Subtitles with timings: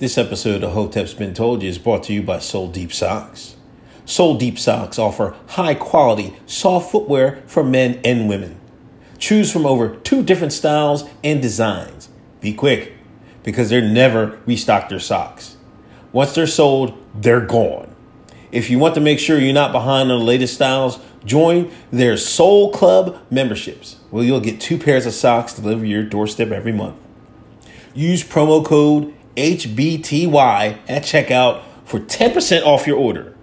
[0.00, 3.56] This episode of Hotep's Been Told You is brought to you by Soul Deep Socks.
[4.06, 8.58] Soul Deep Socks offer high quality, soft footwear for men and women.
[9.18, 12.08] Choose from over two different styles and designs.
[12.40, 12.94] Be quick,
[13.42, 15.58] because they're never restock their socks.
[16.12, 17.94] Once they're sold, they're gone.
[18.50, 22.16] If you want to make sure you're not behind on the latest styles, join their
[22.16, 26.72] Soul Club memberships, where you'll get two pairs of socks delivered to your doorstep every
[26.72, 26.96] month.
[27.92, 33.36] Use promo code HBTY at checkout for 10% off your order.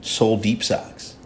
[0.00, 1.16] Soul Deep Socks.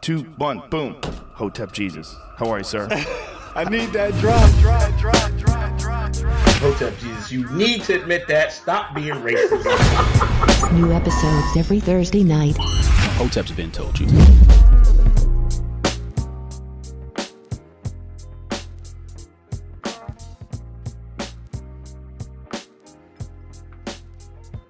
[0.00, 0.96] Two, one, boom.
[1.02, 2.14] Hotep Jesus.
[2.36, 2.88] How are you, sir?
[3.56, 6.36] I need that drop, drop, drop, drop, drop, drop.
[6.58, 8.52] Hotep Jesus, you need to admit that.
[8.52, 10.72] Stop being racist.
[10.72, 12.56] New episodes every Thursday night.
[13.16, 14.06] Hotep's been told you.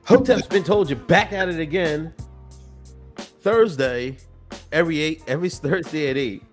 [0.07, 2.15] Hotep's been told you back at it again.
[3.17, 4.17] Thursday,
[4.71, 6.45] every eight, every Thursday at eight.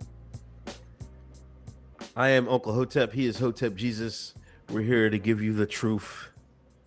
[2.16, 3.14] I am Uncle Hotep.
[3.14, 4.34] He is Hotep Jesus.
[4.70, 6.30] We're here to give you the truth,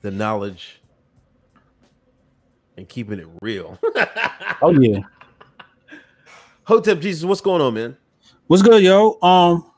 [0.03, 0.81] the knowledge,
[2.77, 3.78] and keeping it real.
[4.62, 5.01] Oh yeah.
[6.64, 7.95] Hotep Jesus, what's going on, man?
[8.47, 9.19] What's good, yo?
[9.20, 9.70] Um,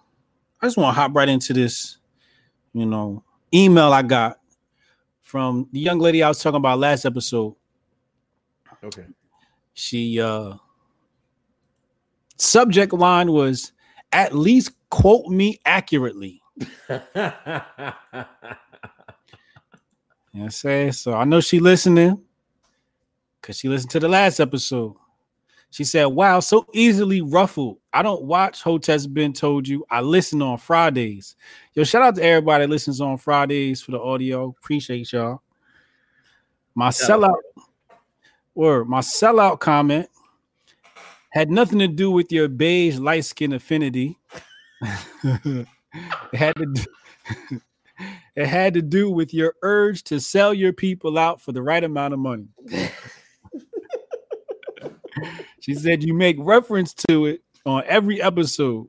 [0.62, 1.96] I just want to hop right into this,
[2.72, 4.38] you know, email I got
[5.28, 7.54] from the young lady I was talking about last episode.
[8.82, 9.04] Okay.
[9.74, 10.54] She uh
[12.38, 13.72] subject line was
[14.10, 16.40] at least quote me accurately.
[20.34, 20.90] You know I say?
[20.92, 22.22] So I know she listening
[23.40, 24.94] because she listened to the last episode.
[25.70, 27.78] She said, Wow, so easily ruffled.
[27.92, 29.84] I don't watch Hotep's Been Told You.
[29.90, 31.36] I listen on Fridays.
[31.74, 34.48] Yo, shout out to everybody that listens on Fridays for the audio.
[34.48, 35.42] Appreciate y'all.
[36.74, 37.36] My sellout
[38.54, 40.08] or my sellout comment
[41.30, 44.18] had nothing to do with your beige light skin affinity.
[45.24, 45.66] it
[46.32, 46.84] had to do,
[48.36, 51.84] it had to do with your urge to sell your people out for the right
[51.84, 52.48] amount of money.
[55.68, 58.88] she said you make reference to it on every episode.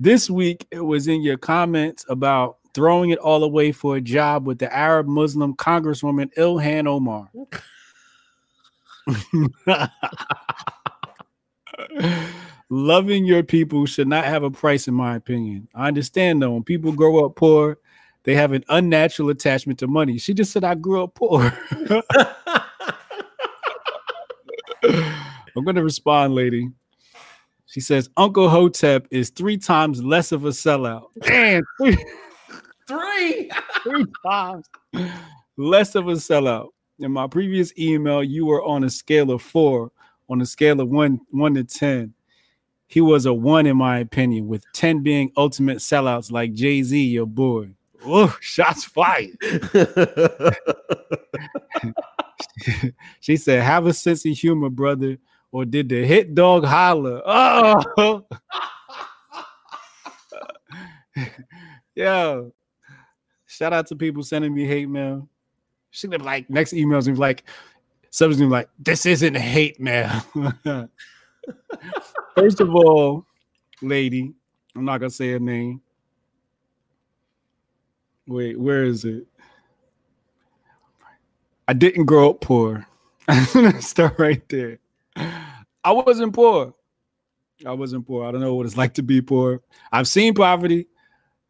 [0.00, 4.48] This week it was in your comments about throwing it all away for a job
[4.48, 7.30] with the Arab Muslim Congresswoman Ilhan Omar.
[12.68, 15.68] Loving your people should not have a price, in my opinion.
[15.72, 17.78] I understand though, when people grow up poor,
[18.24, 20.18] they have an unnatural attachment to money.
[20.18, 21.56] She just said, I grew up poor.
[25.56, 26.68] I'm going to respond, lady.
[27.66, 31.06] She says, Uncle Hotep is three times less of a sellout.
[31.20, 31.96] Damn, three,
[32.86, 33.50] Three.
[33.82, 34.66] three times
[35.56, 36.68] less of a sellout.
[36.98, 39.90] In my previous email, you were on a scale of four,
[40.30, 42.14] on a scale of one, one to 10.
[42.86, 46.98] He was a one, in my opinion, with 10 being ultimate sellouts like Jay Z,
[47.02, 47.70] your boy.
[48.04, 49.36] Oh, shots fired.
[53.20, 55.18] she said, Have a sense of humor, brother.
[55.52, 57.22] Or did the hit dog holler?
[57.24, 58.26] Oh,
[61.94, 62.52] yo.
[63.46, 65.28] Shout out to people sending me hate mail.
[66.02, 67.44] Gonna be like, next emails be like,
[68.10, 70.10] somebody's gonna be like, this isn't hate mail.
[72.36, 73.24] First of all,
[73.80, 74.34] lady,
[74.74, 75.80] I'm not gonna say her name.
[78.26, 79.26] Wait, where is it?
[81.68, 82.86] I didn't grow up poor.
[83.28, 84.78] I'm gonna start right there.
[85.16, 86.74] I wasn't poor.
[87.64, 88.26] I wasn't poor.
[88.26, 89.62] I don't know what it's like to be poor.
[89.90, 90.88] I've seen poverty,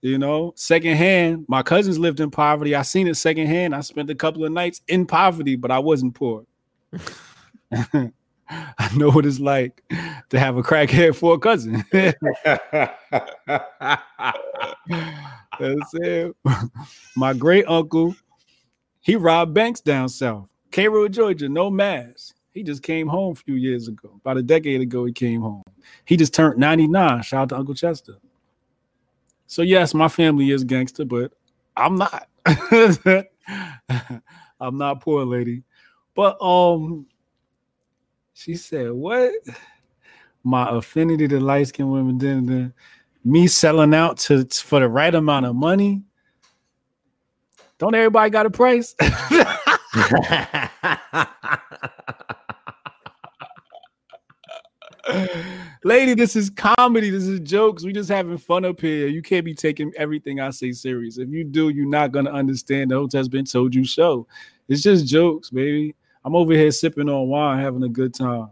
[0.03, 1.47] you know, secondhand.
[1.49, 2.75] My cousins lived in poverty.
[2.75, 3.75] I seen it secondhand.
[3.75, 6.45] I spent a couple of nights in poverty, but I wasn't poor.
[8.49, 9.83] I know what it's like
[10.31, 11.85] to have a crackhead for a cousin.
[15.59, 16.37] That's it.
[17.17, 18.15] My great uncle,
[19.01, 22.36] he robbed banks down south, Cairo, Georgia, no mask.
[22.57, 24.19] He just came home a few years ago.
[24.25, 25.63] About a decade ago, he came home.
[26.07, 27.21] He just turned 99.
[27.21, 28.15] Shout out to Uncle Chester.
[29.47, 31.33] So, yes, my family is gangster, but
[31.77, 32.31] I'm not.
[34.59, 35.65] I'm not poor, lady.
[36.15, 37.05] But um,
[38.33, 39.35] she said, "What?
[40.43, 42.73] My affinity to light skinned women, then,
[43.23, 46.05] me selling out to for the right amount of money.
[47.77, 48.95] Don't everybody got a price?
[55.85, 57.11] Lady, this is comedy.
[57.11, 57.85] This is jokes.
[57.85, 59.09] We just having fun up here.
[59.09, 61.19] You can't be taking everything I say serious.
[61.19, 64.27] If you do, you're not gonna understand the Hotep's been told you show.
[64.69, 65.95] It's just jokes, baby.
[66.25, 68.51] I'm over here sipping on wine, having a good time.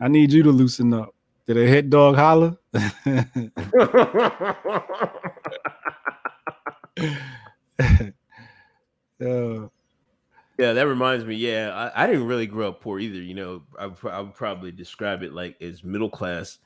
[0.00, 1.14] I need you to loosen up.
[1.46, 2.56] Did a hit dog holler?
[9.24, 9.68] Uh,
[10.58, 11.34] Yeah, that reminds me.
[11.34, 13.20] Yeah, I, I didn't really grow up poor either.
[13.20, 16.58] You know, I, would I would probably describe it like as middle class.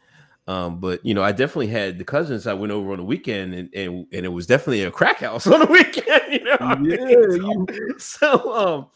[0.46, 3.54] Um, but you know, I definitely had the cousins I went over on the weekend,
[3.54, 6.22] and and, and it was definitely a crack house on the weekend.
[6.32, 7.66] You know, what I mean?
[7.68, 8.86] Yeah, so, so um,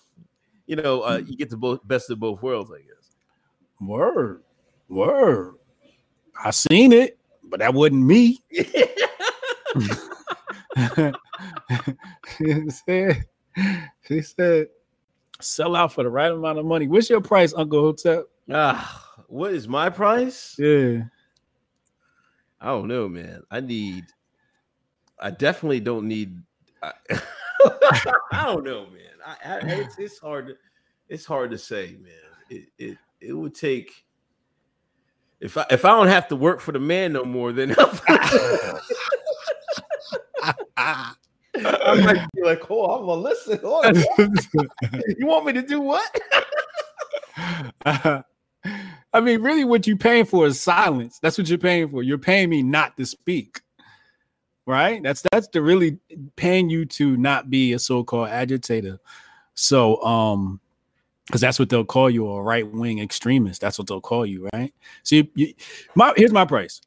[0.66, 3.14] you know, uh, you get the both best of both worlds, I guess.
[3.80, 4.42] word,
[4.88, 5.54] word.
[6.42, 8.40] I seen it, but that wasn't me.
[12.38, 13.26] she said,
[14.06, 14.68] she said,
[15.44, 16.86] sell out for the right amount of money.
[16.86, 18.24] What's your price, Uncle Hotep?
[18.50, 20.56] ah, what is my price?
[20.58, 21.02] Yeah.
[22.60, 23.42] I don't know, man.
[23.50, 24.04] I need.
[25.18, 26.40] I definitely don't need.
[26.82, 26.92] I,
[28.32, 29.00] I don't know, man.
[29.24, 30.48] I, I it's, it's hard.
[30.48, 30.54] To,
[31.08, 32.12] it's hard to say, man.
[32.50, 34.04] It it it would take.
[35.40, 37.74] If I if I don't have to work for the man no more, then
[41.64, 43.58] I might be like, oh, I'm gonna listen.
[43.58, 43.94] On.
[45.18, 46.20] You want me to do what?
[49.14, 51.18] I mean, really, what you're paying for is silence.
[51.18, 52.02] That's what you're paying for.
[52.02, 53.60] You're paying me not to speak,
[54.66, 55.02] right?
[55.02, 55.98] That's that's the really
[56.36, 58.98] paying you to not be a so-called agitator.
[59.54, 60.60] So, um,
[61.26, 63.60] because that's what they'll call you, a right-wing extremist.
[63.60, 64.72] That's what they'll call you, right?
[65.02, 65.54] So, you, you,
[65.94, 66.80] my here's my price.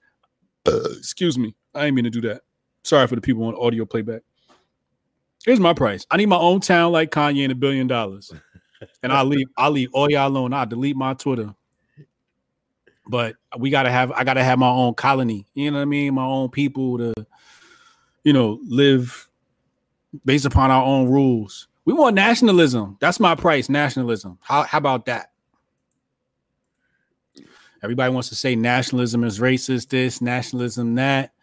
[0.67, 2.41] Uh, excuse me, I ain't mean to do that.
[2.83, 4.23] Sorry for the people on audio playback.
[5.45, 6.07] Here's my price.
[6.09, 8.33] I need my own town like Kanye and a billion dollars.
[9.03, 10.53] And I'll leave, I'll leave all y'all alone.
[10.53, 11.53] I'll delete my Twitter.
[13.07, 16.15] But we gotta have I gotta have my own colony, you know what I mean?
[16.15, 17.13] My own people to,
[18.23, 19.29] you know, live
[20.25, 21.67] based upon our own rules.
[21.85, 22.97] We want nationalism.
[22.99, 24.39] That's my price, nationalism.
[24.41, 25.31] How how about that?
[27.83, 31.33] Everybody wants to say nationalism is racist, this, nationalism, that.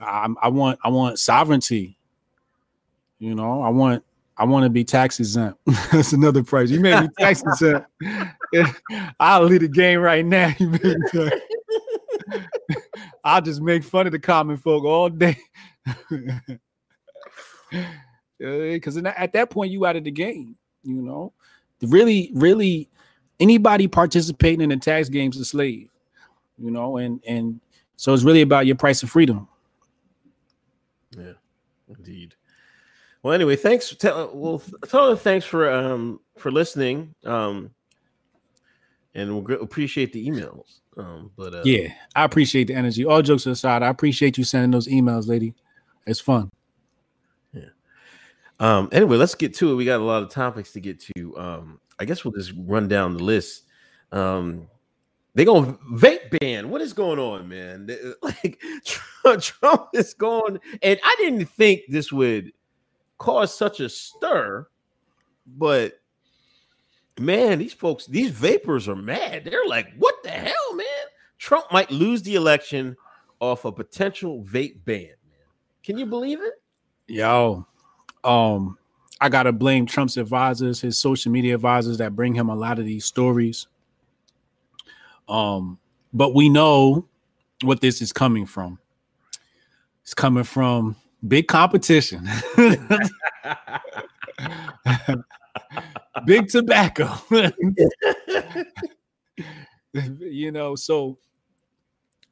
[0.00, 1.98] I, I want I want sovereignty.
[3.18, 4.04] You know, I want
[4.36, 5.60] I want to be tax exempt.
[5.92, 6.70] That's another price.
[6.70, 7.88] You made me tax exempt.
[9.20, 10.52] I'll lead the game right now.
[13.24, 15.36] I'll just make fun of the common folk all day.
[18.38, 20.56] Because at that point, you out of the game.
[20.82, 21.32] You know,
[21.80, 22.90] really, really,
[23.40, 25.88] anybody participating in the tax games is a slave.
[26.58, 27.60] You know, and and
[27.96, 29.48] so it's really about your price of freedom.
[31.16, 31.32] Yeah,
[31.88, 32.34] indeed.
[33.24, 33.94] Well, anyway, thanks.
[33.94, 37.14] Tell, well, tell them thanks for um for listening.
[37.24, 37.70] Um,
[39.14, 40.80] and we'll appreciate the emails.
[40.98, 43.06] Um, but uh, Yeah, I appreciate the energy.
[43.06, 45.54] All jokes aside, I appreciate you sending those emails, lady.
[46.06, 46.50] It's fun.
[48.60, 49.74] Um, anyway, let's get to it.
[49.74, 51.36] We got a lot of topics to get to.
[51.36, 53.64] Um, I guess we'll just run down the list.
[54.12, 54.68] Um,
[55.34, 56.70] they going to vape ban.
[56.70, 57.88] What is going on, man?
[58.22, 62.52] Like Trump, Trump is going, and I didn't think this would
[63.18, 64.66] cause such a stir,
[65.46, 66.00] but
[67.18, 69.44] man, these folks, these vapors are mad.
[69.44, 70.86] They're like, what the hell, man?
[71.38, 72.96] Trump might lose the election
[73.40, 75.02] off a potential vape ban.
[75.02, 75.46] Man,
[75.82, 76.54] can you believe it?
[77.06, 77.66] Yo,
[78.24, 78.78] um,
[79.20, 82.84] I gotta blame Trump's advisors, his social media advisors that bring him a lot of
[82.84, 83.66] these stories.
[85.28, 85.78] Um,
[86.12, 87.06] but we know
[87.62, 88.78] what this is coming from.
[90.02, 92.28] It's coming from big competition,
[96.26, 97.10] big tobacco.
[100.20, 101.18] you know, so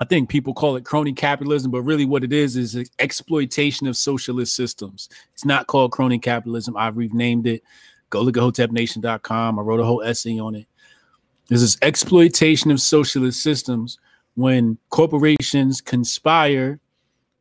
[0.00, 3.96] I think people call it crony capitalism, but really what it is is exploitation of
[3.96, 5.08] socialist systems.
[5.32, 6.76] It's not called crony capitalism.
[6.76, 7.62] I've renamed it.
[8.11, 9.58] Go look at hotepnation.com.
[9.58, 10.66] I wrote a whole essay on it.
[11.49, 13.99] This is exploitation of socialist systems
[14.34, 16.80] when corporations conspire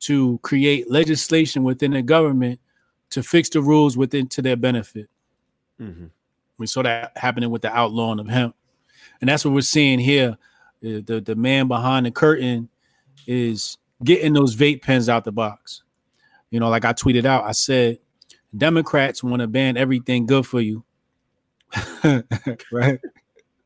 [0.01, 2.59] to create legislation within the government
[3.11, 5.09] to fix the rules within to their benefit.
[5.79, 6.07] Mm-hmm.
[6.57, 8.55] We saw that happening with the outlawing of hemp.
[9.19, 10.37] And that's what we're seeing here.
[10.81, 12.69] The, the man behind the curtain
[13.27, 15.83] is getting those vape pens out the box.
[16.49, 17.99] You know, like I tweeted out, I said,
[18.55, 20.83] Democrats want to ban everything good for you.
[22.71, 22.99] right?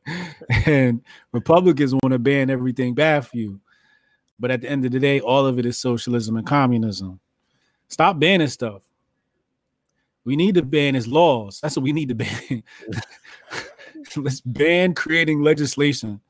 [0.66, 1.02] and
[1.32, 3.60] Republicans want to ban everything bad for you.
[4.40, 7.20] But at the end of the day, all of it is socialism and communism.
[7.88, 8.84] Stop banning stuff.
[10.26, 11.60] We need to ban his laws.
[11.62, 12.64] That's what we need to ban.
[14.18, 16.22] Let's ban creating legislation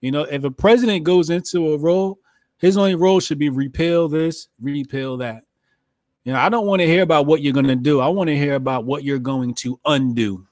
[0.00, 2.18] You know, if a president goes into a role,
[2.58, 5.44] his only role should be repeal this, repeal that.
[6.24, 8.00] You know, I don't want to hear about what you're going to do.
[8.00, 10.46] I want to hear about what you're going to undo.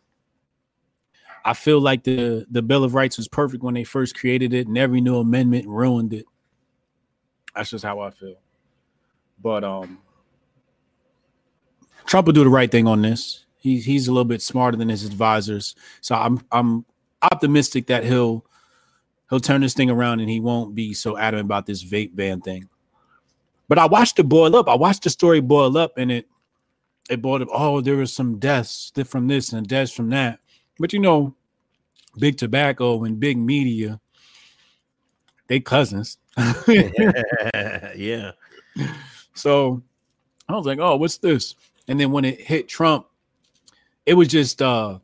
[1.45, 4.67] I feel like the the Bill of Rights was perfect when they first created it,
[4.67, 6.27] and every new amendment ruined it.
[7.55, 8.37] That's just how I feel.
[9.43, 9.99] But um,
[12.07, 13.45] Trump will do the right thing on this.
[13.59, 16.85] He's he's a little bit smarter than his advisors, so I'm I'm
[17.23, 18.45] optimistic that he'll
[19.29, 22.41] he'll turn this thing around and he won't be so adamant about this vape ban
[22.41, 22.69] thing.
[23.69, 24.69] But I watched it boil up.
[24.69, 26.27] I watched the story boil up, and it
[27.09, 27.49] it boiled up.
[27.53, 30.41] Oh, there was some deaths from this and deaths from that.
[30.79, 31.35] But you know,
[32.19, 34.01] big tobacco and big media,
[35.49, 36.19] they cousins.
[37.97, 38.33] yeah.
[39.35, 39.83] So
[40.49, 41.55] I was like, oh, what's this?
[41.89, 43.07] And then when it hit Trump,
[44.07, 44.99] it was just uh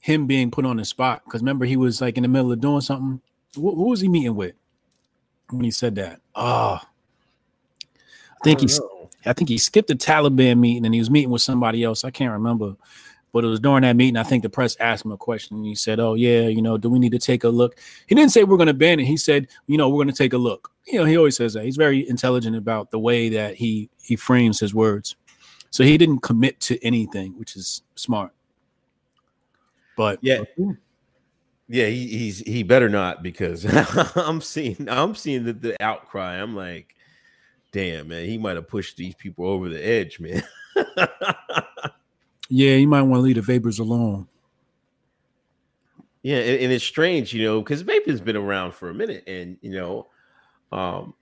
[0.00, 1.22] him being put on the spot.
[1.24, 3.20] Because remember, he was like in the middle of doing something.
[3.54, 4.54] Who, who was he meeting with
[5.50, 6.20] when he said that?
[6.34, 9.10] Oh, I think I he know.
[9.26, 12.04] I think he skipped the Taliban meeting and he was meeting with somebody else.
[12.04, 12.76] I can't remember.
[13.32, 14.16] But it was during that meeting.
[14.16, 16.76] I think the press asked him a question and he said, Oh, yeah, you know,
[16.76, 17.78] do we need to take a look?
[18.06, 19.06] He didn't say we're going to ban it.
[19.06, 20.72] He said, You know, we're going to take a look.
[20.86, 21.64] You know, he always says that.
[21.64, 25.16] He's very intelligent about the way that he he frames his words.
[25.70, 28.32] So he didn't commit to anything, which is smart.
[29.96, 30.42] But Yeah.
[31.72, 33.64] Yeah, he, he's he better not because
[34.16, 36.34] I'm seeing I'm seeing the, the outcry.
[36.34, 36.96] I'm like,
[37.70, 40.42] damn man, he might have pushed these people over the edge, man.
[42.50, 44.26] yeah, you might want to leave the vapors alone.
[46.22, 49.56] Yeah, and, and it's strange, you know, because vaping's been around for a minute, and
[49.62, 50.08] you know,
[50.70, 51.14] um,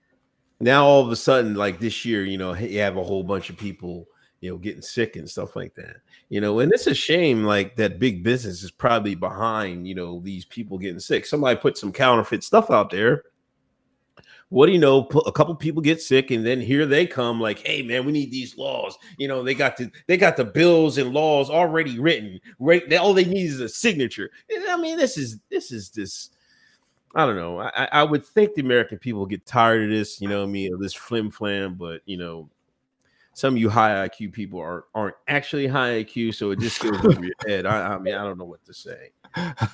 [0.59, 3.49] now all of a sudden, like this year, you know, you have a whole bunch
[3.49, 4.07] of people,
[4.41, 7.75] you know, getting sick and stuff like that, you know, and it's a shame, like
[7.77, 11.25] that big business is probably behind, you know, these people getting sick.
[11.25, 13.23] Somebody put some counterfeit stuff out there.
[14.49, 15.07] What do you know?
[15.27, 18.31] A couple people get sick, and then here they come, like, "Hey, man, we need
[18.31, 22.39] these laws." You know, they got the they got the bills and laws already written.
[22.57, 24.31] Right, they, all they need is a signature.
[24.69, 26.31] I mean, this is this is this.
[27.15, 27.59] I don't know.
[27.59, 30.19] I, I- would think the American people get tired of this.
[30.19, 31.75] You know, I mean, of this flim flam.
[31.75, 32.49] But you know,
[33.33, 37.05] some of you high IQ people are aren't actually high IQ, so it just goes
[37.05, 37.67] over your head.
[37.67, 39.11] I, I mean, I don't know what to say.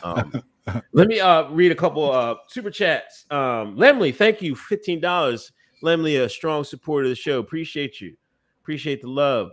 [0.03, 0.43] Um,
[0.93, 3.25] let me uh read a couple uh super chats.
[3.31, 5.51] Um Lemley, thank you, $15.
[5.83, 7.39] Lemley, a strong supporter of the show.
[7.39, 8.15] Appreciate you.
[8.61, 9.51] Appreciate the love.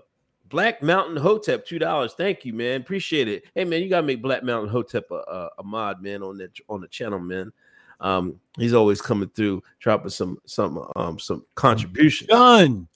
[0.49, 2.13] Black Mountain Hotep, two dollars.
[2.13, 2.81] Thank you, man.
[2.83, 3.45] Appreciate it.
[3.55, 6.51] Hey, man, you gotta make Black Mountain Hotep a, a, a mod, man, on that
[6.69, 7.53] on the channel, man.
[8.01, 12.29] Um, he's always coming through, dropping some some um some contributions.
[12.29, 12.89] Done.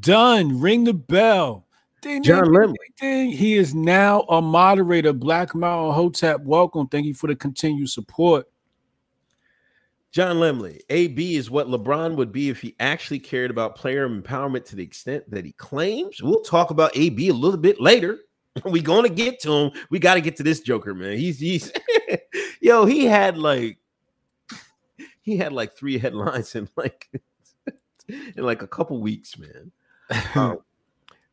[0.00, 0.60] Done.
[0.60, 1.65] Ring the bell.
[2.06, 2.74] Ding, John ding, Lemley.
[3.00, 3.30] ding, ding.
[3.32, 5.12] He is now a moderator.
[5.12, 6.40] Black Mountain Hotep.
[6.42, 6.86] Welcome.
[6.86, 8.48] Thank you for the continued support.
[10.12, 14.64] John Lemley, AB is what LeBron would be if he actually cared about player empowerment
[14.66, 16.22] to the extent that he claims.
[16.22, 18.20] We'll talk about AB a little bit later.
[18.64, 19.72] We're gonna get to him.
[19.90, 21.18] We got to get to this Joker, man.
[21.18, 21.72] He's he's
[22.60, 22.86] yo.
[22.86, 23.78] He had like
[25.22, 27.10] he had like three headlines in like
[28.08, 29.72] in like a couple weeks, man.
[30.36, 30.60] Um,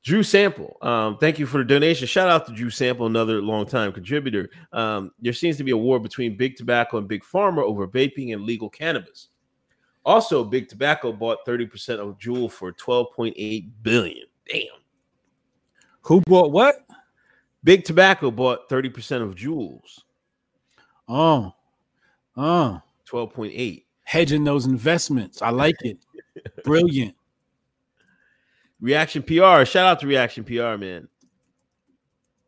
[0.03, 2.05] Drew Sample, um, thank you for the donation.
[2.07, 4.49] Shout out to Drew Sample, another longtime contributor.
[4.73, 8.33] Um, there seems to be a war between big tobacco and big pharma over vaping
[8.33, 9.29] and legal cannabis.
[10.05, 14.25] Also, big tobacco bought 30% of Juul for 12.8 billion.
[14.51, 14.65] Damn.
[16.01, 16.85] Who bought what?
[17.63, 20.01] Big tobacco bought 30% of Juuls,
[21.07, 21.53] Oh,
[22.35, 23.85] oh, 12.8.
[24.03, 25.41] hedging those investments.
[25.41, 25.97] I like it.
[26.65, 27.15] Brilliant.
[28.83, 29.63] Reaction PR.
[29.63, 31.07] Shout out to Reaction PR, man.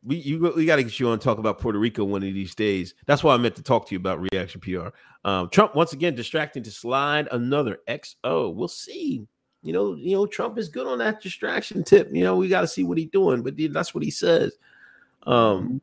[0.04, 2.54] We you we got to get you on talk about Puerto Rico one of these
[2.54, 2.94] days.
[3.06, 4.90] That's why I meant to talk to you about Reaction PR.
[5.24, 8.54] Um, Trump once again distracting to slide another XO.
[8.54, 9.26] We'll see.
[9.64, 12.10] You know, you know, Trump is good on that distraction tip.
[12.12, 14.58] You know, we got to see what he's doing, but that's what he says.
[15.24, 15.82] Um,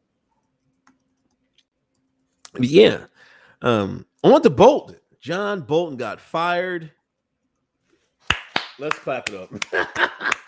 [2.60, 3.06] yeah.
[3.62, 4.96] Um, on to Bolton.
[5.18, 6.92] John Bolton got fired.
[8.78, 10.36] Let's clap it up.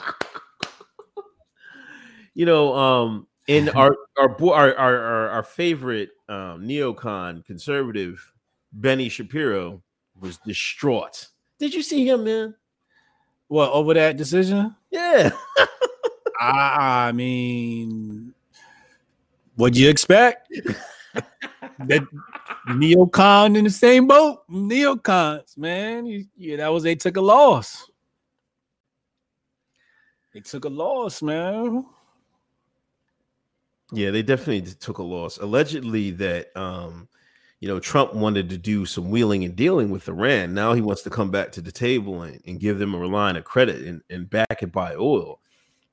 [2.34, 8.32] you know, um, in our our our our, our, favorite um, neocon conservative
[8.72, 9.82] Benny Shapiro
[10.20, 11.28] was distraught.
[11.58, 12.54] Did you see him, man?
[13.48, 14.74] What over that decision?
[14.90, 15.30] Yeah.
[16.40, 18.34] I mean,
[19.54, 20.48] what'd you expect?
[21.78, 22.06] that
[22.68, 24.40] neocon in the same boat.
[24.50, 26.06] Neocons, man.
[26.06, 27.90] You- Yeah, that was they took a loss.
[30.32, 31.86] They took a loss, man.
[33.92, 35.38] Yeah, they definitely took a loss.
[35.38, 37.08] Allegedly, that um,
[37.60, 40.54] you know, Trump wanted to do some wheeling and dealing with Iran.
[40.54, 43.36] Now he wants to come back to the table and, and give them a line
[43.36, 45.40] of credit and, and back it by oil,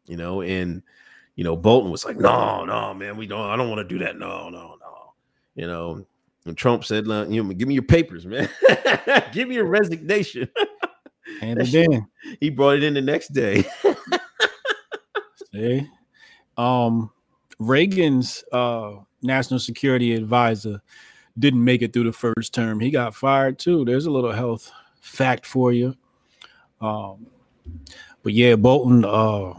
[0.06, 0.84] you know, and
[1.36, 4.04] you know, Bolton was like, no, no, man, we don't, I don't want to do
[4.04, 4.18] that.
[4.18, 5.14] No, no, no.
[5.56, 6.06] You know,
[6.46, 8.50] and Trump said, you know, give me your papers, man.
[9.32, 10.50] give me your resignation.
[11.42, 12.08] And then,
[12.40, 13.64] he brought it in the next day.
[15.54, 15.88] see,
[16.58, 17.10] um,
[17.62, 20.82] Reagan's uh, national security advisor
[21.38, 22.80] didn't make it through the first term.
[22.80, 23.86] He got fired too.
[23.86, 25.96] There's a little health fact for you.
[26.82, 27.28] Um,
[28.24, 29.54] but yeah, Bolton, uh,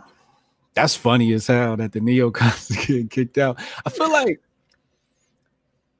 [0.75, 3.61] that's funny as hell that the neocons getting kicked out.
[3.87, 4.40] I feel like,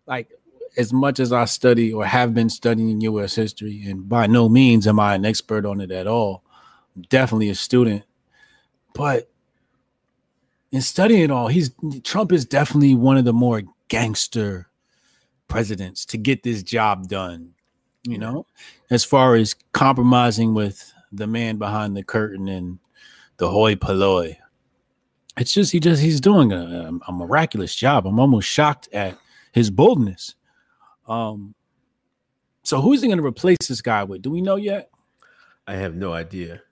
[0.07, 0.29] like
[0.77, 3.37] as much as I study or have been studying U.S.
[3.37, 6.43] history, and by no means am I an expert on it at all.
[6.97, 8.03] I'm definitely a student,
[8.93, 9.32] but
[10.73, 11.71] in studying it all, he's
[12.03, 14.69] Trump is definitely one of the more gangster
[15.47, 17.53] presidents to get this job done.
[18.05, 18.47] You know,
[18.91, 22.79] as far as compromising with the man behind the curtain and
[23.37, 24.37] the hoi polloi.
[25.37, 28.07] It's just he just he's doing a, a miraculous job.
[28.07, 29.17] I'm almost shocked at
[29.53, 30.35] his boldness.
[31.07, 31.55] Um,
[32.65, 34.23] so who's he going to replace this guy with?
[34.23, 34.91] Do we know yet?
[35.67, 36.63] I have no idea.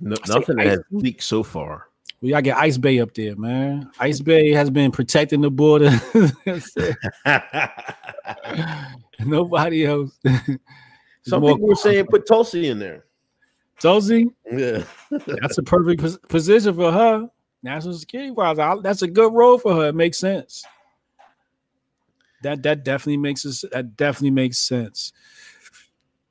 [0.00, 1.88] No, nothing has leaked so far.
[2.26, 3.88] We gotta get Ice Bay up there, man.
[4.00, 5.92] Ice Bay has been protecting the border.
[9.24, 10.18] Nobody else.
[11.22, 13.04] Some people were saying put Tulsi in there.
[13.78, 14.82] Tulsi, Yeah.
[15.40, 17.28] that's a perfect pos- position for her.
[17.62, 19.88] National security wise, I- that's a good role for her.
[19.90, 20.64] It makes sense.
[22.42, 23.64] That that definitely makes us.
[23.70, 25.12] That definitely makes sense.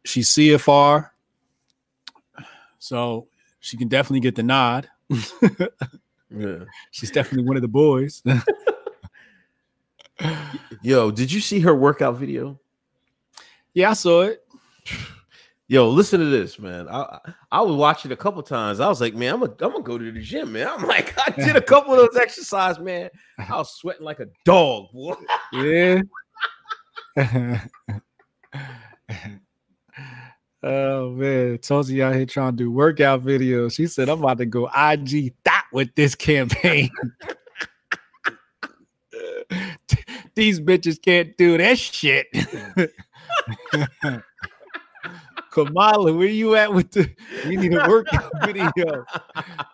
[0.04, 1.10] She's CFR,
[2.80, 3.30] so
[3.62, 4.90] she can definitely get the nod.
[5.10, 6.58] Yeah.
[6.92, 8.22] She's definitely one of the boys.
[10.82, 12.60] Yo, did you see her workout video?
[13.74, 14.42] yeah, I saw it.
[15.68, 16.88] Yo, listen to this, man.
[16.88, 17.20] I
[17.52, 18.80] I- was watching a couple times.
[18.80, 20.68] I was like, man, I'm gonna I'm gonna go to the gym, man.
[20.68, 23.10] I'm like, I did a couple of those exercise, man.
[23.40, 25.16] I was sweating like a dog, boy.
[25.54, 26.02] Yeah.
[30.66, 33.76] oh man, Tulsi out here trying to do workout videos.
[33.76, 36.90] She said, "I'm about to go IG that with this campaign."
[40.36, 42.28] These bitches can't do that shit.
[45.52, 47.10] Kamala, where you at with the?
[47.48, 49.06] We need a workout video.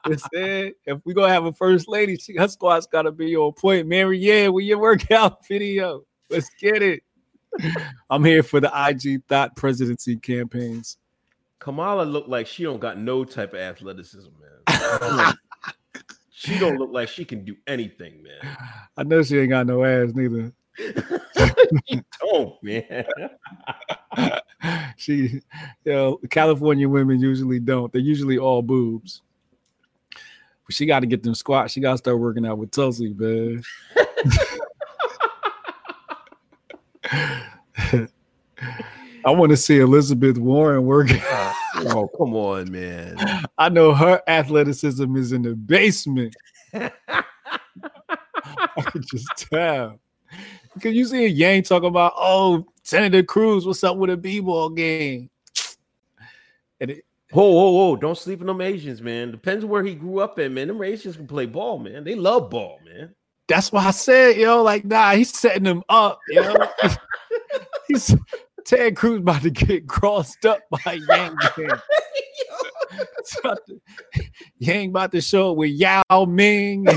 [0.07, 3.53] Just said, if we gonna have a first lady, she, her squad's gotta be on
[3.53, 3.87] point.
[3.87, 6.03] Mary, yeah, with your workout video.
[6.29, 7.01] Let's get it.
[8.09, 10.97] I'm here for the IG thought presidency campaigns.
[11.59, 14.29] Kamala looked like she don't got no type of athleticism,
[14.67, 15.33] man.
[16.31, 18.57] she don't look like she can do anything, man.
[18.97, 20.51] I know she ain't got no ass neither.
[21.87, 23.05] She don't, man.
[24.97, 25.41] she, you
[25.85, 27.91] know, California women usually don't.
[27.91, 29.21] They're usually all boobs.
[30.09, 31.73] But she got to get them squats.
[31.73, 33.63] She got to start working out with Tulsi, man.
[39.23, 41.09] I want to see Elizabeth Warren work.
[41.83, 43.17] Oh, come on, man.
[43.57, 46.35] I know her athleticism is in the basement.
[46.75, 46.91] I
[48.85, 49.99] could just tell.
[50.75, 55.31] Because you see Yang talking about, oh, Senator Cruz, what's up with a b-ball game?
[56.79, 57.95] And it, Whoa, whoa, whoa!
[57.95, 59.31] Don't sleep on them Asians, man.
[59.31, 60.67] Depends where he grew up in, man.
[60.67, 62.03] Them Asians can play ball, man.
[62.03, 63.15] They love ball, man.
[63.51, 66.55] That's why I said, yo, like, nah, he's setting them up, yo.
[67.87, 68.15] he's
[68.63, 71.35] Ted Cruz about to get crossed up by Yang.
[71.57, 71.69] Gang.
[73.19, 73.81] It's about to-
[74.59, 76.87] Yang about to show up with Yao Ming.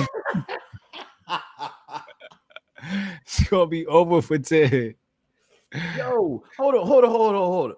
[3.23, 4.95] it's gonna be over for Ted.
[5.97, 7.77] Yo, hold on, hold on, hold on, hold on.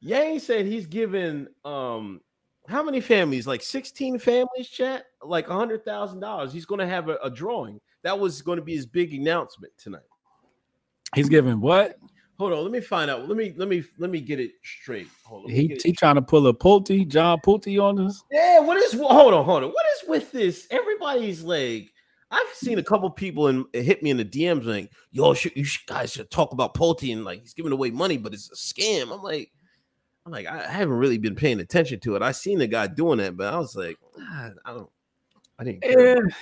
[0.00, 2.22] Yang said he's given um
[2.66, 3.46] how many families?
[3.46, 6.50] Like 16 families, chat, like a hundred thousand dollars.
[6.50, 7.78] He's gonna have a, a drawing.
[8.02, 10.02] That was going to be his big announcement tonight.
[11.14, 11.98] He's giving what?
[12.38, 13.28] Hold on, let me find out.
[13.28, 15.08] Let me let me let me get it straight.
[15.24, 15.50] Hold on.
[15.50, 18.24] He he trying to pull a Pulte, John Pulte on us.
[18.30, 19.70] Yeah, what is hold on, hold on.
[19.70, 20.66] What is with this?
[20.70, 21.92] Everybody's like,
[22.30, 25.66] I've seen a couple people and hit me in the DMs like, yo, should, you
[25.86, 29.12] guys should talk about Pulte and like he's giving away money, but it's a scam.
[29.12, 29.50] I'm like,
[30.24, 32.22] I'm like, I haven't really been paying attention to it.
[32.22, 34.90] I seen the guy doing that, but I was like, ah, I don't,
[35.58, 35.82] I didn't.
[35.82, 36.26] Care.
[36.26, 36.34] Yeah.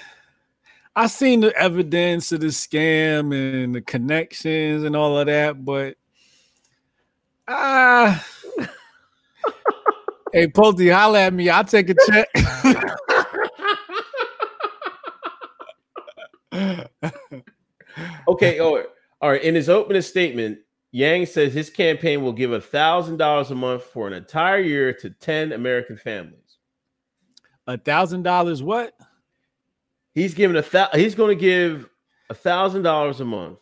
[0.99, 5.97] I seen the evidence of the scam and the connections and all of that, but
[7.47, 8.27] ah,
[10.33, 11.51] hey Pulte, holla at me.
[11.51, 12.29] I'll take a check.
[18.29, 18.83] Okay, oh,
[19.21, 19.43] all right.
[19.43, 20.59] In his opening statement,
[20.91, 24.93] Yang says his campaign will give a thousand dollars a month for an entire year
[24.95, 26.59] to 10 American families.
[27.69, 28.95] A thousand dollars what?
[30.19, 31.89] He's giving a thou- he's going to give
[32.29, 33.61] a thousand dollars a month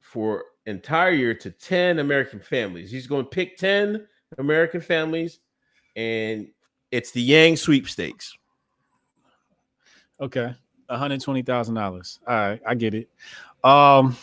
[0.00, 2.90] for entire year to 10 American families.
[2.90, 4.06] He's going to pick 10
[4.38, 5.40] American families,
[5.96, 6.48] and
[6.90, 8.34] it's the Yang sweepstakes.
[10.22, 10.54] Okay.
[10.90, 12.18] $120,000.
[12.26, 13.10] All right, I get it.
[13.62, 14.16] Um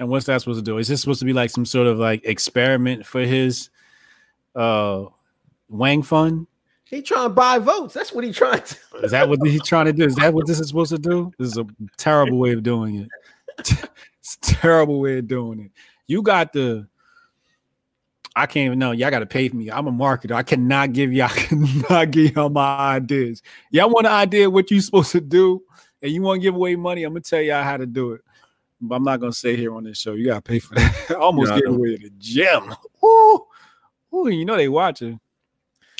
[0.00, 0.78] and what's that supposed to do?
[0.78, 3.68] Is this supposed to be like some sort of like experiment for his
[4.56, 5.04] uh
[5.68, 6.46] Wang fund?
[6.94, 7.92] He trying to buy votes.
[7.92, 8.76] That's what he trying to.
[9.02, 10.04] Is that what he's trying to do?
[10.04, 11.32] Is that what this is supposed to do?
[11.38, 13.08] This is a terrible way of doing it.
[14.20, 15.72] it's a terrible way of doing it.
[16.06, 16.86] You got the
[18.36, 18.92] I can't even know.
[18.92, 19.70] Y'all got to pay for me.
[19.70, 20.32] I'm a marketer.
[20.32, 23.42] I cannot give y'all I cannot give y'all my ideas.
[23.70, 25.62] Y'all want an idea what you supposed to do,
[26.00, 27.02] and you want to give away money.
[27.02, 28.20] I'm gonna tell y'all how to do it.
[28.80, 30.12] But I'm not gonna say here on this show.
[30.14, 31.06] You gotta pay for that.
[31.10, 31.76] I almost Yeah, I gave know.
[31.76, 32.72] away the gem.
[33.04, 33.46] Ooh,
[34.14, 35.18] ooh, you know they watching.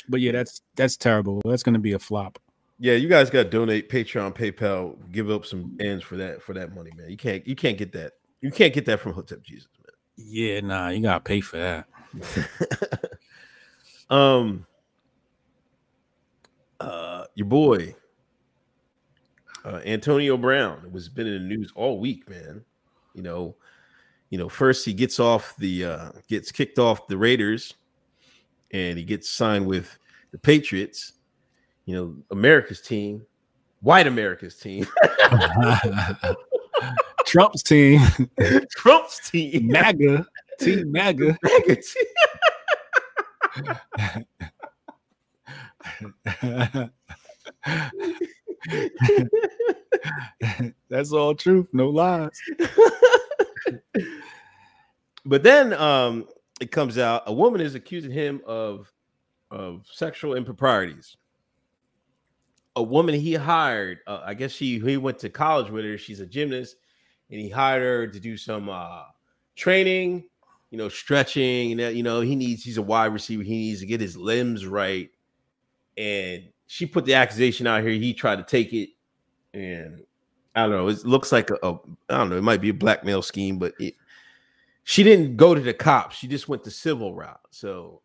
[0.09, 1.41] But yeah, that's that's terrible.
[1.45, 2.39] That's gonna be a flop.
[2.77, 6.53] Yeah, you guys got to donate Patreon, PayPal, give up some ends for that for
[6.53, 7.09] that money, man.
[7.09, 8.13] You can't you can't get that.
[8.41, 9.95] You can't get that from Hotep Jesus, man.
[10.17, 11.87] Yeah, nah, you gotta pay for that.
[14.13, 14.65] um,
[16.79, 17.95] uh, your boy,
[19.63, 22.63] uh, Antonio Brown was been in the news all week, man.
[23.13, 23.55] You know,
[24.29, 27.73] you know, first he gets off the uh gets kicked off the Raiders,
[28.75, 29.97] and he gets signed with
[30.31, 31.13] the Patriots.
[31.85, 33.25] You know, America's team,
[33.81, 34.85] white America's team.
[37.25, 38.01] Trump's team,
[38.71, 39.67] Trump's team.
[39.67, 40.27] MAGA,
[40.59, 41.37] team MAGA.
[41.41, 42.03] MAGA team.
[50.89, 52.37] That's all truth, no lies.
[55.25, 56.27] But then um
[56.61, 58.91] it comes out a woman is accusing him of
[59.51, 61.17] of sexual improprieties.
[62.77, 65.97] A woman he hired, uh, I guess she he went to college with her.
[65.97, 66.75] She's a gymnast,
[67.29, 69.03] and he hired her to do some uh
[69.55, 70.25] training,
[70.71, 71.79] you know, stretching.
[71.79, 73.43] and You know, he needs he's a wide receiver.
[73.43, 75.09] He needs to get his limbs right.
[75.97, 77.91] And she put the accusation out here.
[77.91, 78.89] He tried to take it,
[79.53, 80.03] and
[80.55, 80.87] I don't know.
[80.89, 81.73] It looks like a, a
[82.09, 82.37] I don't know.
[82.37, 83.95] It might be a blackmail scheme, but it,
[84.85, 86.15] she didn't go to the cops.
[86.15, 87.41] She just went the civil route.
[87.49, 88.01] So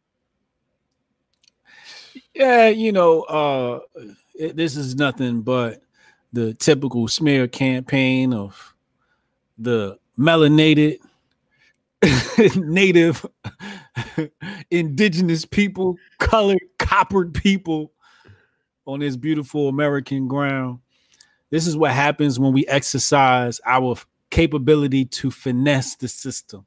[2.34, 3.80] Yeah, you know, uh
[4.34, 5.82] it, this is nothing but
[6.32, 8.74] the typical smear campaign of
[9.58, 10.98] the melanated
[12.56, 13.26] native
[14.70, 17.92] indigenous people, colored, coppered people
[18.86, 20.78] on this beautiful American ground.
[21.50, 23.96] This is what happens when we exercise our
[24.30, 26.64] capability to finesse the system.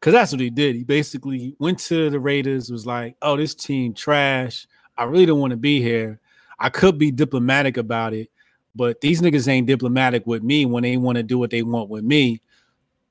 [0.00, 0.76] Cause that's what he did.
[0.76, 4.66] He basically went to the Raiders, was like, "Oh, this team trash.
[4.96, 6.20] I really don't want to be here.
[6.58, 8.30] I could be diplomatic about it,
[8.74, 11.88] but these niggas ain't diplomatic with me when they want to do what they want
[11.90, 12.40] with me.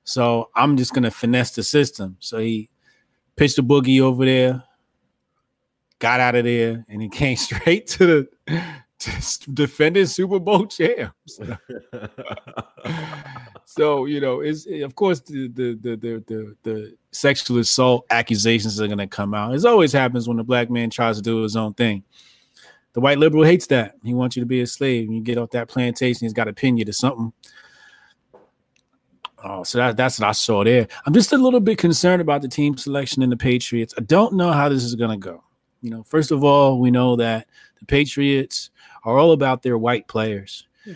[0.04, 2.70] So I'm just gonna finesse the system." So he
[3.36, 4.64] pitched a boogie over there,
[6.00, 8.76] got out of there, and he came straight to the
[9.54, 11.40] defending Super Bowl champs.
[13.66, 18.80] so you know, it's of course the the the the the, the sexual assault accusations
[18.80, 19.54] are gonna come out.
[19.54, 22.04] It always happens when a black man tries to do his own thing.
[22.94, 23.96] The white liberal hates that.
[24.04, 25.12] He wants you to be a slave.
[25.12, 27.34] You get off that plantation, he's got to pin you to something.
[29.44, 30.88] Oh, so that, that's what I saw there.
[31.06, 33.94] I'm just a little bit concerned about the team selection in the Patriots.
[33.98, 35.44] I don't know how this is gonna go.
[35.82, 37.48] You know, first of all, we know that
[37.80, 38.72] the Patriots
[39.06, 40.68] are all about their white players.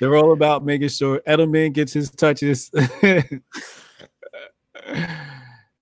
[0.00, 2.70] They're all about making sure Edelman gets his touches.
[3.02, 3.40] you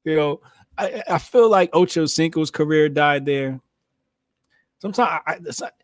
[0.05, 0.41] know,
[0.77, 3.61] I, I feel like Ocho Cinco's career died there.
[4.81, 5.75] Sometimes I, not-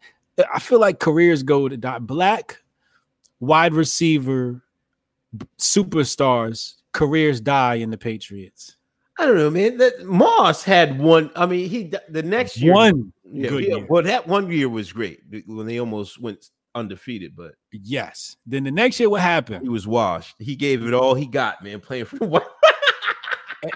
[0.53, 1.99] I feel like careers go to die.
[2.01, 2.61] Black
[3.41, 4.63] wide receiver
[5.59, 8.77] superstars careers die in the Patriots.
[9.19, 9.77] I don't know, man.
[9.79, 11.31] That Moss had one.
[11.37, 13.87] I mean, he the next year One Yeah, good yeah, year.
[13.89, 18.37] well, that one year was great when they almost went undefeated, but Yes.
[18.45, 19.63] Then the next year, what happened?
[19.63, 20.35] he was washed.
[20.41, 22.45] He gave it all he got, man, playing for what?
[23.65, 23.69] Eh,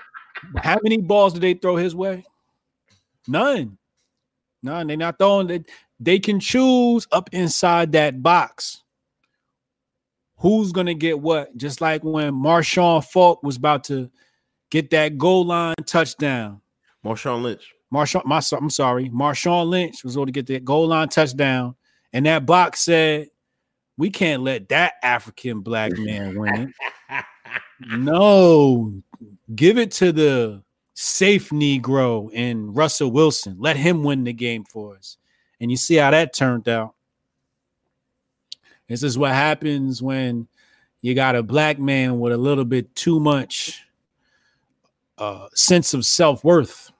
[0.56, 2.24] how many balls did they throw his way?
[3.28, 3.78] None.
[4.64, 4.86] None.
[4.88, 5.70] They're not throwing it.
[6.00, 8.82] They can choose up inside that box.
[10.38, 11.56] Who's gonna get what?
[11.56, 14.10] Just like when Marshawn Falk was about to
[14.70, 16.60] get that goal line touchdown.
[17.04, 17.72] Marshawn Lynch.
[17.92, 21.74] Marshawn, my, I'm sorry, Marshawn Lynch was able to get that goal line touchdown,
[22.12, 23.28] and that box said
[23.96, 26.72] We can't let that African black man win.
[27.90, 28.92] No,
[29.54, 30.62] give it to the
[30.94, 33.56] safe Negro in Russell Wilson.
[33.58, 35.16] Let him win the game for us.
[35.60, 36.94] And you see how that turned out.
[38.88, 40.48] This is what happens when
[41.02, 43.84] you got a black man with a little bit too much
[45.18, 46.90] uh, sense of self worth.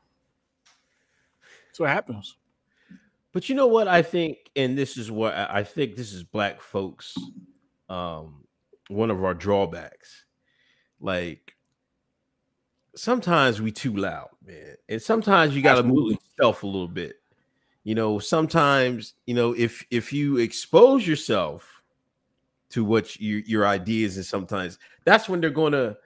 [1.67, 2.37] That's what happens.
[3.33, 6.61] But you know what I think, and this is what I think this is black
[6.61, 7.17] folks,
[7.89, 8.45] um,
[8.89, 10.25] one of our drawbacks.
[11.01, 11.55] Like
[12.97, 17.17] sometimes we too loud, man, and sometimes you got to move yourself a little bit.
[17.85, 21.83] You know, sometimes you know if if you expose yourself
[22.71, 25.97] to what you, your ideas, and sometimes that's when they're gonna.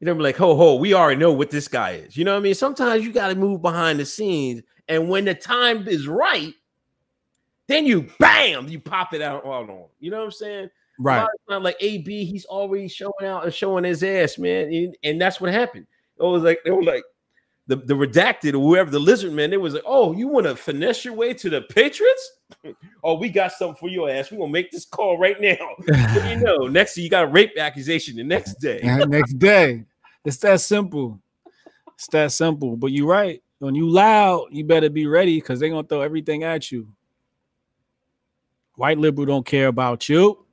[0.00, 2.16] You know, be like, ho, ho, we already know what this guy is.
[2.16, 2.54] You know what I mean?
[2.54, 4.62] Sometimes you got to move behind the scenes.
[4.88, 6.54] And when the time is right,
[7.68, 9.84] then you bam, you pop it out on.
[10.00, 10.70] You know what I'm saying?
[10.98, 11.26] Right.
[11.48, 14.72] Not like AB, he's always showing out and showing his ass, man.
[14.72, 15.86] And, and that's what happened.
[16.18, 17.04] It was like they were like
[17.66, 20.56] the, the redacted or whoever the lizard man, it was like, oh, you want to
[20.56, 22.32] finesse your way to the Patriots?
[23.04, 24.32] oh, we got something for your ass.
[24.32, 25.56] We're gonna make this call right now.
[26.28, 26.66] You know?
[26.66, 28.80] Next thing you got a rape accusation the next day.
[28.82, 29.84] Next day.
[30.24, 31.20] It's that simple.
[31.94, 32.76] It's that simple.
[32.76, 33.42] But you're right.
[33.58, 36.88] When you loud, you better be ready because they're gonna throw everything at you.
[38.76, 40.46] White liberal don't care about you.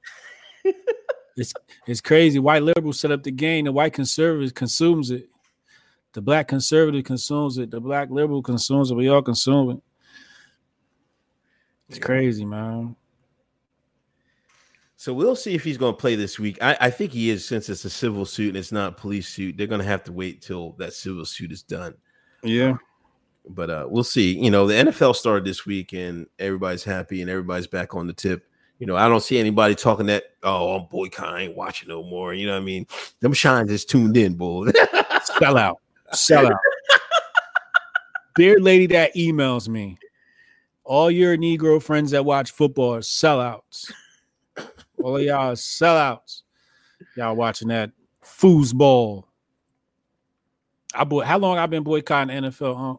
[1.37, 1.53] it's
[1.85, 2.39] it's crazy.
[2.39, 3.65] White liberal set up the game.
[3.65, 5.29] The white conservative consumes it.
[6.13, 7.71] The black conservative consumes it.
[7.71, 8.95] The black liberal consumes it.
[8.95, 9.81] We all consume it.
[11.89, 12.95] It's crazy, man.
[14.99, 16.57] So we'll see if he's going to play this week.
[16.59, 19.27] I, I think he is since it's a civil suit and it's not a police
[19.27, 19.55] suit.
[19.55, 21.93] They're going to have to wait till that civil suit is done.
[22.41, 22.77] Yeah.
[23.47, 24.35] But uh, we'll see.
[24.35, 28.13] You know, the NFL started this week and everybody's happy and everybody's back on the
[28.13, 28.49] tip.
[28.79, 32.03] You know, I don't see anybody talking that, oh, I'm boycotting, I ain't watching no
[32.03, 32.33] more.
[32.33, 32.87] You know what I mean?
[33.19, 34.71] Them shines is tuned in, boy.
[35.39, 35.77] Sell out.
[36.11, 36.59] Sell out.
[38.35, 39.99] Beard lady that emails me.
[40.83, 43.91] All your Negro friends that watch football are sellouts.
[45.07, 46.41] All of y'all sellouts.
[47.15, 47.91] Y'all watching that
[48.21, 49.23] foosball.
[50.93, 52.97] I boy, how long I've been boycotting NFL, huh?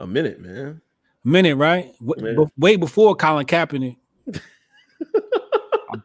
[0.00, 0.80] a minute, man.
[1.24, 1.94] A minute, right?
[2.00, 2.50] Man.
[2.58, 3.98] way before Colin Kaepernick.
[5.92, 6.00] I've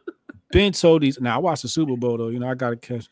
[0.52, 1.20] been told these.
[1.20, 2.28] Now I watched the Super Bowl though.
[2.28, 3.08] You know I gotta catch.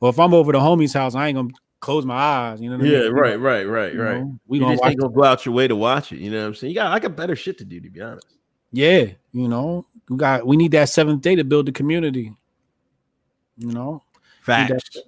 [0.00, 2.60] Well, if I'm over the homie's house, I ain't gonna close my eyes.
[2.60, 3.12] You know what I Yeah, mean?
[3.12, 4.18] right, right, right, You right.
[4.22, 6.18] know, we You gonna just ain't gonna go out your way to watch it.
[6.18, 6.72] You know what I'm saying?
[6.72, 8.26] You got I got better shit to do, to be honest.
[8.72, 12.32] Yeah, you know, we got we need that seventh day to build the community.
[13.58, 14.02] You know,
[14.42, 14.98] Facts.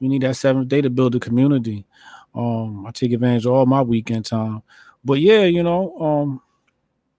[0.00, 1.86] we need that seventh day to build the community.
[2.34, 4.62] Um, I take advantage of all my weekend time.
[5.04, 6.40] But yeah, you know, um,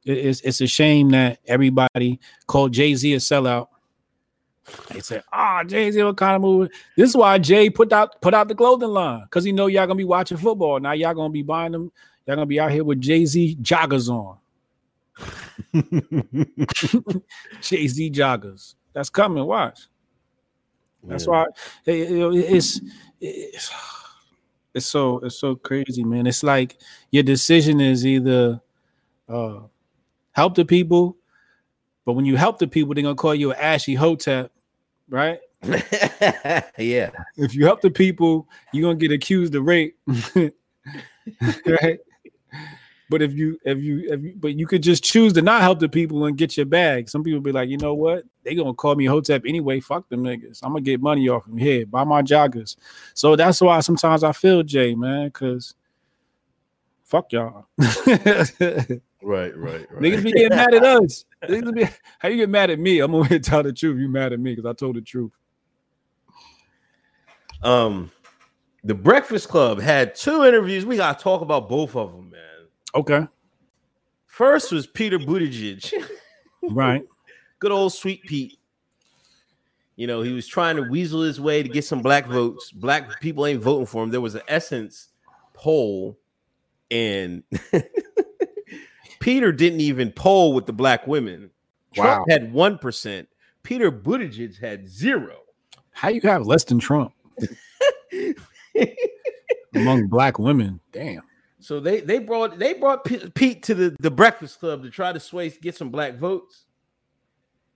[0.06, 3.68] it- it's it's a shame that everybody called Jay Z a sellout.
[4.94, 8.22] They said, "Ah, Jay Z, what kind of movie?" This is why Jay put out
[8.22, 10.80] put out the clothing line because he know y'all gonna be watching football.
[10.80, 11.92] Now y'all gonna be buying them.
[12.28, 14.38] Y'all gonna be out here with Jay Z joggers on.
[17.62, 18.76] Jay Z joggers.
[18.94, 19.46] That's coming.
[19.46, 19.88] Watch.
[21.04, 21.30] That's Yeah.
[21.30, 21.46] why
[21.86, 22.82] it- it- it's,
[23.22, 23.72] it's
[24.74, 26.28] it's so it's so crazy, man.
[26.28, 26.78] It's like
[27.12, 28.62] your decision is either
[29.28, 29.60] uh
[30.32, 31.18] help the people,
[32.06, 34.52] but when you help the people, they're gonna call you an ashy hotep,
[35.10, 35.40] right?
[36.78, 37.12] yeah.
[37.38, 39.98] If you help the people, you're gonna get accused of rape,
[41.66, 42.00] right?
[43.10, 45.80] But if you if you if you, but you could just choose to not help
[45.80, 47.10] the people and get your bag.
[47.10, 48.24] Some people be like, you know what?
[48.44, 49.80] They gonna call me hotep anyway.
[49.80, 50.60] Fuck them niggas.
[50.62, 51.86] I'm gonna get money off them here.
[51.88, 52.76] Buy my joggers.
[53.16, 55.74] So that's why sometimes I feel Jay, man, because
[57.04, 57.66] fuck y'all.
[58.06, 60.02] right, Right, right, right.
[60.02, 61.26] be getting mad at us.
[61.44, 61.88] Niggas be,
[62.20, 63.00] how you get mad at me?
[63.00, 64.00] I'm here tell the truth.
[64.00, 65.32] You mad at me because I told the truth.
[67.64, 68.12] Um,
[68.84, 70.86] the Breakfast Club had two interviews.
[70.86, 72.29] We gotta talk about both of them.
[72.96, 73.28] Okay.
[74.26, 75.92] First was Peter Buttigieg,
[76.70, 77.04] Right.
[77.60, 78.58] good old Sweet Pete.
[79.96, 82.72] You know, he was trying to weasel his way to get some black votes.
[82.72, 84.12] Black people ain't voting for him.
[84.12, 85.10] There was an Essence
[85.54, 86.18] poll,
[86.90, 87.44] and
[89.20, 91.50] Peter didn't even poll with the black women.
[91.94, 92.26] Trump Wow.
[92.30, 93.28] had one percent.
[93.64, 95.36] Peter Buttigieg had zero.
[95.92, 97.12] How you have less than Trump
[99.76, 100.80] among black women?
[100.94, 101.24] Damn.
[101.60, 105.20] So they they brought they brought Pete to the the Breakfast Club to try to
[105.20, 106.66] sway get some black votes.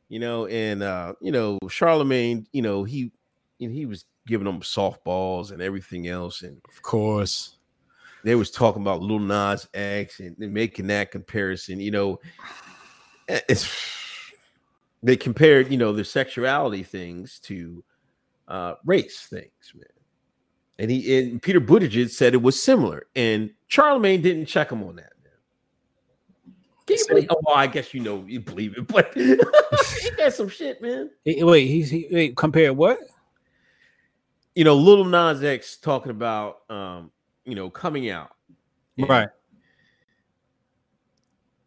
[0.09, 3.11] You know, and uh, you know Charlemagne, you know he
[3.59, 7.57] you know, he was giving them softballs and everything else, and Of course.
[8.23, 11.79] they was talking about Lil Nas X and, and making that comparison.
[11.79, 12.19] You know,
[13.27, 13.69] Eh, it's
[15.01, 17.83] they compared, you know, their sexuality things to
[18.47, 19.85] uh, race things, man.
[20.79, 24.95] And he and Peter Buttigieg said it was similar, and Charlemagne didn't check him on
[24.95, 25.13] that.
[25.23, 26.55] Man.
[26.87, 27.27] Can you believe?
[27.29, 29.35] Oh, well, I guess you know you believe it, but he
[30.17, 31.11] got some shit, man.
[31.25, 32.97] Wait, he's he wait, compare what?
[34.55, 37.11] You know, Little Nas X talking about, um,
[37.43, 38.31] you know, coming out,
[38.97, 39.29] Right.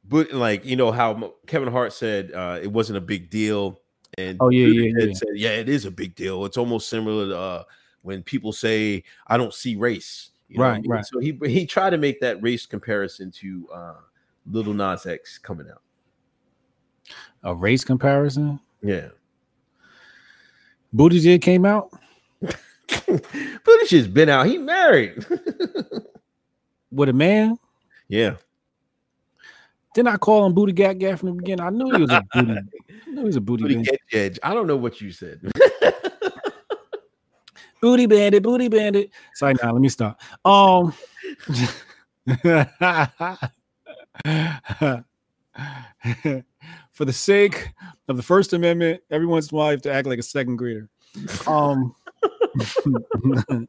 [0.08, 3.80] But like you know how Kevin Hart said uh, it wasn't a big deal,
[4.16, 5.12] and Oh, yeah, yeah, yeah.
[5.14, 6.44] said yeah, it is a big deal.
[6.44, 7.62] It's almost similar to uh,
[8.06, 10.30] when people say I don't see race.
[10.48, 10.90] You know what I Right, mean?
[10.92, 11.04] right.
[11.06, 13.94] So he he tried to make that race comparison to uh,
[14.50, 15.82] Little Nas X coming out.
[17.42, 18.60] A race comparison.
[18.82, 19.08] Yeah,
[20.92, 21.90] Booty Buttigieg came out
[22.88, 24.46] Buttigieg's been out.
[24.46, 25.24] He married.
[26.92, 27.56] with a man.
[28.08, 28.36] yeah,
[29.94, 31.64] Didn't I call him Booty Gat Gat from the beginning?
[31.66, 32.52] I knew he was a booty.
[32.52, 33.94] I knew he was a booty Booty bandit.
[34.12, 34.38] Edge Edge.
[34.42, 35.40] I don't know what you said.
[37.80, 39.10] Booty bandit, booty bandit.
[39.34, 40.20] Sorry, now let me stop.
[40.44, 40.92] Um
[46.92, 47.72] for the sake
[48.08, 50.56] of the First Amendment, every once in a while have to act like a second
[50.56, 50.88] grader.
[51.46, 51.94] Um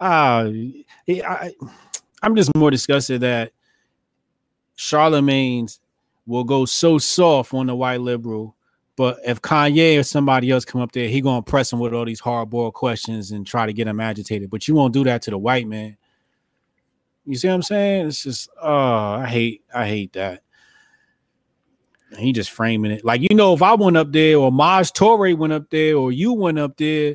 [0.00, 1.52] I, I,
[2.22, 3.52] I'm just more disgusted that
[4.76, 5.80] Charlemagne's
[6.26, 8.54] will go so soft on the white liberal
[8.98, 12.04] but if Kanye or somebody else come up there, he gonna press him with all
[12.04, 14.50] these hardball questions and try to get him agitated.
[14.50, 15.96] But you won't do that to the white man.
[17.24, 18.08] You see what I'm saying?
[18.08, 20.42] It's just oh, I hate I hate that.
[22.10, 24.90] And he just framing it like you know, if I went up there or Maj
[24.90, 27.14] Toure went up there or you went up there,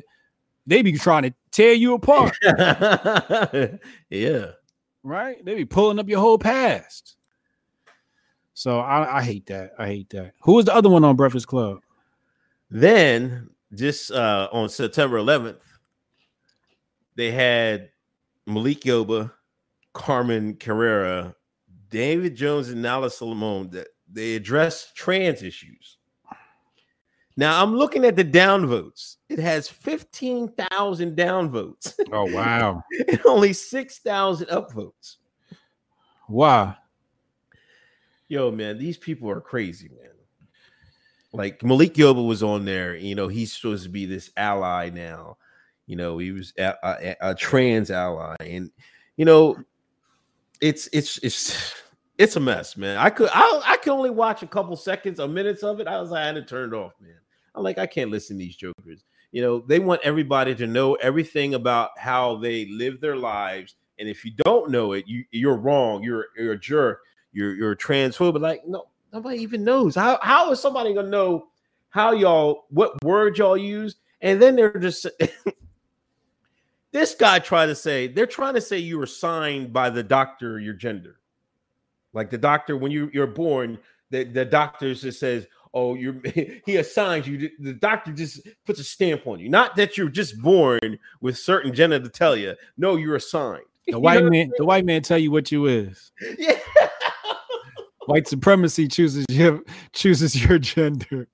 [0.66, 2.34] they be trying to tear you apart,
[4.08, 4.46] yeah.
[5.02, 5.44] right?
[5.44, 7.18] They be pulling up your whole past.
[8.54, 9.72] So I, I hate that.
[9.78, 10.32] I hate that.
[10.42, 11.80] Who was the other one on Breakfast Club?
[12.70, 15.60] Then just uh, on September 11th,
[17.16, 17.90] they had
[18.46, 19.32] Malik Yoba,
[19.92, 21.34] Carmen Carrera,
[21.90, 25.98] David Jones, and Nala Solomon that they addressed trans issues.
[27.36, 29.16] Now I'm looking at the downvotes.
[29.28, 32.82] It has 15,000 downvotes Oh wow.
[33.08, 35.16] and only 6,000 upvotes.
[36.28, 36.76] Why?
[38.28, 40.10] Yo, man, these people are crazy, man.
[41.32, 45.36] Like Malik Yoba was on there, you know, he's supposed to be this ally now.
[45.86, 48.70] You know, he was a, a, a trans ally, and
[49.16, 49.56] you know,
[50.60, 51.74] it's it's it's
[52.18, 52.96] it's a mess, man.
[52.96, 55.88] I could I I could only watch a couple seconds or minutes of it.
[55.88, 57.18] I was like, I had it off, man.
[57.54, 59.04] I'm like, I can't listen to these jokers.
[59.32, 64.08] You know, they want everybody to know everything about how they live their lives, and
[64.08, 66.02] if you don't know it, you you're wrong.
[66.02, 67.00] You're you're a jerk
[67.34, 68.40] you're you're a transphobe.
[68.40, 69.94] Like, no, nobody even knows.
[69.94, 71.48] How how is somebody gonna know
[71.90, 73.96] how y'all what word y'all use?
[74.20, 75.06] And then they're just
[76.92, 80.58] this guy tried to say they're trying to say you were signed by the doctor
[80.58, 81.18] your gender.
[82.12, 83.78] Like the doctor, when you you're born,
[84.10, 86.14] the, the doctor just says, Oh, you're
[86.64, 87.50] he assigns you.
[87.58, 89.48] The doctor just puts a stamp on you.
[89.48, 92.54] Not that you're just born with certain genitalia.
[92.78, 93.64] No, you're assigned.
[93.86, 94.30] The You white know?
[94.30, 96.12] man, the white man tell you what you is.
[96.38, 96.58] Yeah.
[98.06, 99.62] White supremacy chooses your
[99.92, 101.28] chooses your gender.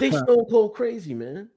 [0.00, 1.48] They stone cold crazy, man.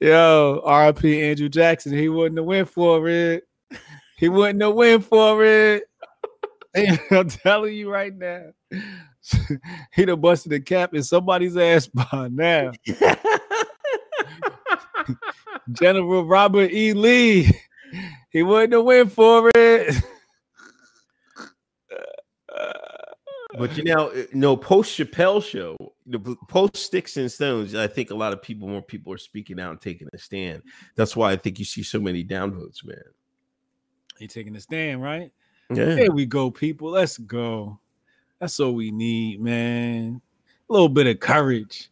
[0.00, 3.44] Yo, RP Andrew Jackson, he wouldn't have went for it.
[4.16, 5.84] He wouldn't have went for it.
[7.10, 8.50] I'm telling you right now.
[9.94, 12.72] He'd have busted the cap in somebody's ass by now.
[15.72, 16.92] General Robert E.
[16.92, 17.50] Lee.
[18.30, 20.02] He wouldn't have went for it.
[23.58, 27.74] But you know, no post Chappelle show, the post Sticks and Stones.
[27.74, 30.62] I think a lot of people, more people are speaking out and taking a stand.
[30.96, 32.96] That's why I think you see so many downvotes, man.
[34.18, 35.30] He taking a stand, right?
[35.70, 36.90] Yeah, There we go, people.
[36.90, 37.78] Let's go.
[38.40, 40.20] That's all we need, man.
[40.68, 41.90] A little bit of courage.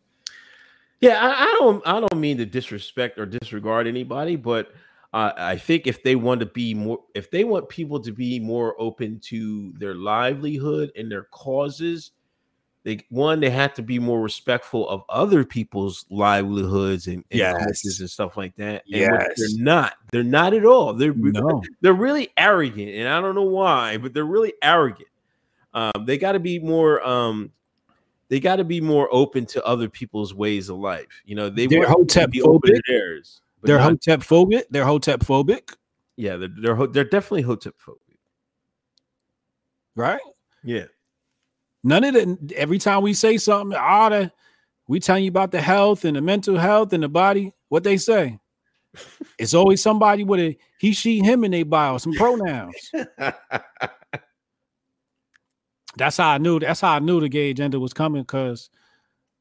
[1.01, 1.19] Yeah.
[1.19, 4.73] I, I don't, I don't mean to disrespect or disregard anybody, but
[5.13, 8.39] uh, I think if they want to be more, if they want people to be
[8.39, 12.13] more open to their livelihood and their causes,
[12.85, 17.55] they one they have to be more respectful of other people's livelihoods and, and Yes.
[17.59, 18.85] causes and stuff like that.
[18.93, 19.29] And Yes.
[19.37, 19.95] they're not.
[20.13, 20.95] They're not at all.
[20.95, 21.63] They're No.
[21.83, 25.09] they're really arrogant, and I don't know why, but they're really arrogant.
[25.75, 27.07] Um, they got to be more.
[27.07, 27.53] Um,
[28.31, 31.09] they got to be more open to other people's ways of life.
[31.27, 32.83] You know, they They're hotep be open to phobic.
[32.89, 33.43] theirs.
[33.63, 34.63] They're not- hotep phobic.
[34.71, 35.75] They're hotep phobic.
[36.17, 38.17] Yeah, they're they're, they're definitely hotep phobic.
[39.97, 40.21] right?
[40.65, 40.85] Yeah.
[41.83, 44.31] None of the every time we say something, all the
[44.87, 47.97] we telling you about the health and the mental health and the body, what they
[47.97, 48.39] say.
[49.39, 52.75] it's always somebody with a he, she, him in their bio, some pronouns.
[55.97, 56.61] That's how I knew.
[56.61, 58.71] That's how I knew the gay agenda was coming because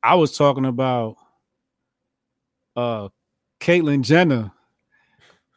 [0.02, 1.18] I was talking about
[2.76, 3.10] uh
[3.60, 4.52] Caitlyn Jenner,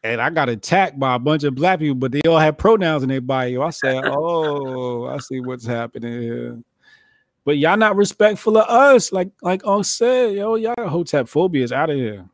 [0.02, 3.02] and I got attacked by a bunch of black people, but they all had pronouns
[3.02, 3.62] in their bio.
[3.62, 6.58] I said, "Oh, I see what's happening here."
[7.44, 11.72] But y'all not respectful of us, like like I said, yo, y'all hotep phobia is
[11.72, 12.24] out of here.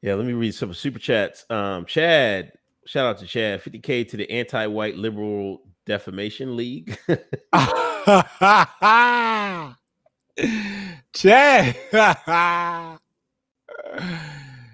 [0.00, 1.46] Yeah, let me read some super chats.
[1.48, 2.52] Um, Chad,
[2.86, 6.98] shout out to Chad, 50k to the anti-white liberal defamation league.
[11.12, 11.76] Chad.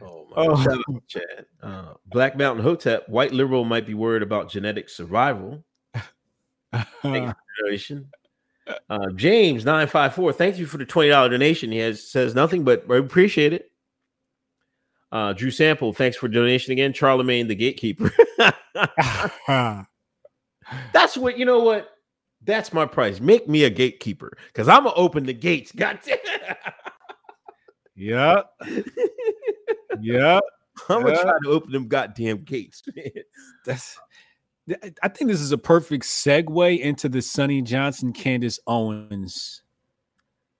[0.00, 0.54] Oh my Oh.
[0.54, 0.62] God.
[0.64, 1.46] Shout out to Chad.
[1.62, 5.64] Uh, Black Mountain Hotep, white liberal might be worried about genetic survival.
[7.02, 8.08] Donation.
[8.90, 10.32] Uh, James nine five four.
[10.32, 11.72] Thank you for the twenty dollar donation.
[11.72, 13.72] He has says nothing, but we appreciate it.
[15.10, 16.92] Uh, Drew Sample, thanks for donation again.
[16.92, 18.12] Charlemagne the gatekeeper.
[20.92, 21.60] That's what you know.
[21.60, 21.90] What?
[22.44, 23.20] That's my price.
[23.20, 25.72] Make me a gatekeeper because I'm gonna open the gates.
[25.72, 26.18] God damn.
[27.94, 28.42] yeah.
[30.00, 30.38] Yeah.
[30.88, 31.22] I'm gonna Yeah.
[31.22, 32.82] try to open them goddamn gates.
[33.66, 33.98] That's
[35.02, 39.62] I think this is a perfect segue into the Sonnie Johnson Candace Owens.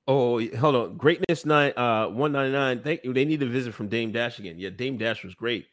[0.09, 0.97] Oh, hold on.
[0.97, 2.83] Greatness nine uh 199.
[2.83, 3.13] Thank you.
[3.13, 4.59] They need a visit from Dame Dash again.
[4.59, 5.67] Yeah, Dame Dash was great.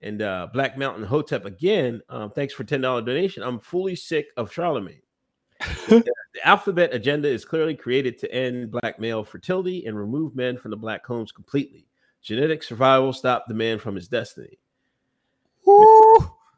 [0.00, 2.00] And uh Black Mountain Hotep again.
[2.08, 3.42] Um, thanks for $10 donation.
[3.42, 5.02] I'm fully sick of Charlemagne.
[5.88, 6.04] the
[6.44, 10.76] alphabet agenda is clearly created to end black male fertility and remove men from the
[10.76, 11.88] black homes completely.
[12.22, 14.58] Genetic survival stopped the man from his destiny.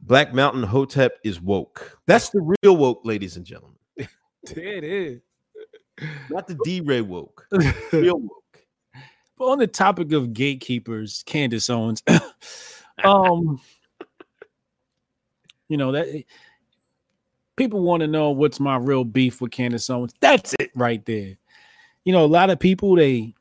[0.02, 1.98] Black Mountain Hotep is woke.
[2.06, 3.76] That's the real woke, ladies and gentlemen.
[4.56, 5.20] It is.
[6.30, 7.46] Not the DeRay woke.
[7.92, 8.62] Real woke.
[9.36, 12.02] But on the topic of gatekeepers, Candace Owens,
[13.04, 13.60] um,
[15.68, 16.24] you know that
[17.56, 20.14] people want to know what's my real beef with Candace Owens.
[20.20, 21.36] That's it right there.
[22.04, 23.34] You know, a lot of people they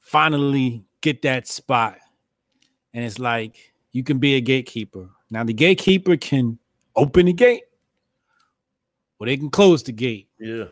[0.00, 1.98] finally get that spot,
[2.94, 5.08] and it's like you can be a gatekeeper.
[5.30, 6.58] Now the gatekeeper can
[6.94, 7.64] open the gate,
[9.18, 10.28] or they can close the gate.
[10.38, 10.64] Yeah.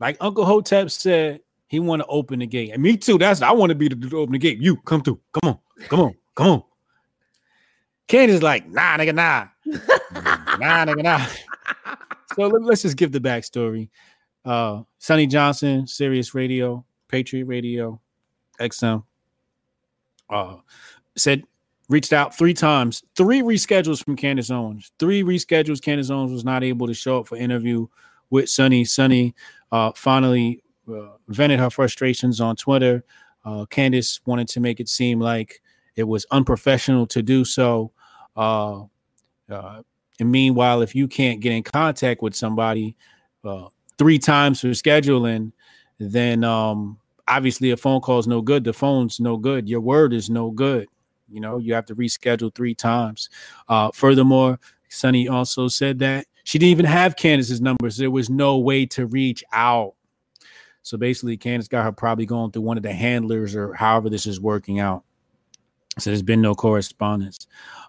[0.00, 2.70] Like Uncle Hotep said, he want to open the gate.
[2.72, 3.18] And me too.
[3.18, 4.58] That's I want to be the dude to open the gate.
[4.58, 5.20] You come through.
[5.32, 5.58] Come on.
[5.88, 6.14] Come on.
[6.34, 6.62] Come on.
[8.08, 9.46] Candace like, nah, nigga, nah.
[9.66, 11.26] nah, nigga, nah.
[12.34, 13.88] So let, us just give the backstory.
[14.44, 18.00] Uh Sonnie Johnson, Sirius Radio, Patriot Radio,
[18.60, 19.04] XM.
[20.30, 20.56] Uh
[21.16, 21.44] said
[21.88, 24.92] reached out three times, three reschedules from Candace Owens.
[24.98, 25.82] Three reschedules.
[25.82, 27.86] Candace Owens was not able to show up for interview
[28.30, 28.84] with Sonnie.
[28.84, 29.34] Sonnie
[29.72, 33.04] uh, finally uh, vented her frustrations on Twitter.
[33.44, 35.60] Uh, Candace wanted to make it seem like
[35.98, 37.90] it was unprofessional to do so.
[38.36, 38.84] Uh,
[39.50, 39.82] uh,
[40.20, 42.96] and meanwhile, if you can't get in contact with somebody
[43.44, 43.66] uh,
[43.98, 45.50] three times for scheduling,
[45.98, 48.62] then um, obviously a phone call is no good.
[48.62, 49.68] The phone's no good.
[49.68, 50.86] Your word is no good.
[51.28, 53.28] You know, you have to reschedule three times.
[53.68, 57.96] Uh, furthermore, Sonnie also said that she didn't even have Candace's numbers.
[57.96, 59.94] There was no way to reach out.
[60.82, 64.26] So basically, Candace got her probably going through one of the handlers or however this
[64.26, 65.02] is working out.
[65.98, 67.46] So there's been no correspondence.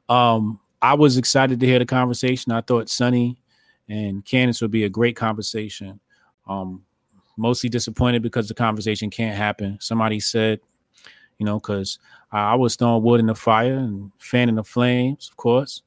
[0.08, 2.52] Um, I was excited to hear the conversation.
[2.52, 3.38] I thought Sonnie
[3.88, 6.00] and Candace would be a great conversation.
[6.48, 6.84] Um,
[7.38, 9.78] mostly disappointed because the conversation can't happen.
[9.82, 10.60] Somebody said,
[11.38, 12.00] you know, because
[12.32, 15.84] I was throwing wood in the fire and fanning the flames, of course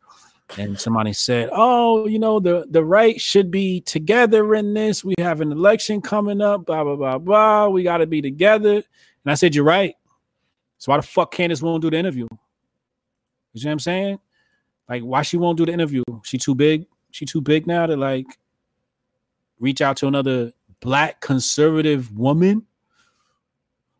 [0.59, 5.05] and somebody said, "Oh, you know, the the right should be together in this.
[5.05, 6.67] We have an election coming up.
[6.67, 7.69] Blah blah blah blah.
[7.69, 8.85] We got to be together." And
[9.27, 9.95] I said, "You're right."
[10.83, 12.27] So why the fuck Candace won't do the interview?
[13.53, 14.19] You see what I'm saying?
[14.89, 16.03] Like, why she won't do the interview?
[16.25, 16.87] She too big.
[17.13, 18.27] She too big now to like
[19.61, 22.67] reach out to another black conservative woman.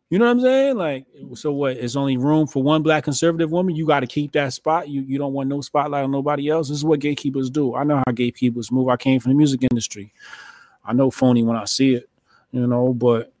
[0.09, 0.75] You know what I'm saying?
[0.75, 1.05] Like,
[1.35, 1.77] so what?
[1.77, 3.77] It's only room for one black conservative woman.
[3.77, 4.89] You got to keep that spot.
[4.89, 6.67] You you don't want no spotlight on nobody else.
[6.67, 7.75] This is what gatekeepers do.
[7.75, 8.89] I know how gatekeepers move.
[8.89, 10.11] I came from the music industry.
[10.83, 12.09] I know phony when I see it.
[12.51, 13.32] You know, but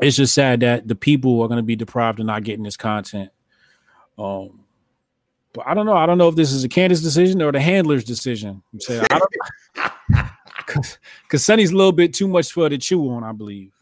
[0.00, 2.76] it's just sad that the people are going to be deprived of not getting this
[2.76, 3.30] content.
[4.18, 4.60] Um,
[5.52, 5.96] but I don't know.
[5.96, 8.62] I don't know if this is a Candace decision or the handler's decision.
[8.72, 9.08] Because
[11.32, 13.24] Sonnie's a little bit too much for to chew on.
[13.24, 13.72] I believe.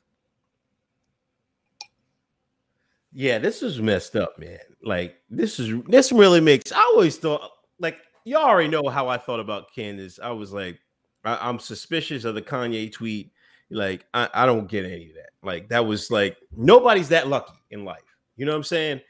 [3.13, 4.59] Yeah, this is messed up, man.
[4.83, 6.73] Like this is this really makes.
[6.73, 10.19] I always thought like y'all already know how I thought about Candace.
[10.23, 10.79] I was like,
[11.25, 13.33] I, am suspicious of the Kanye tweet.
[13.71, 15.31] Like I, I don't get any of that.
[15.43, 18.03] Like that was like nobody's that lucky in life.
[18.37, 19.01] You know what I'm saying?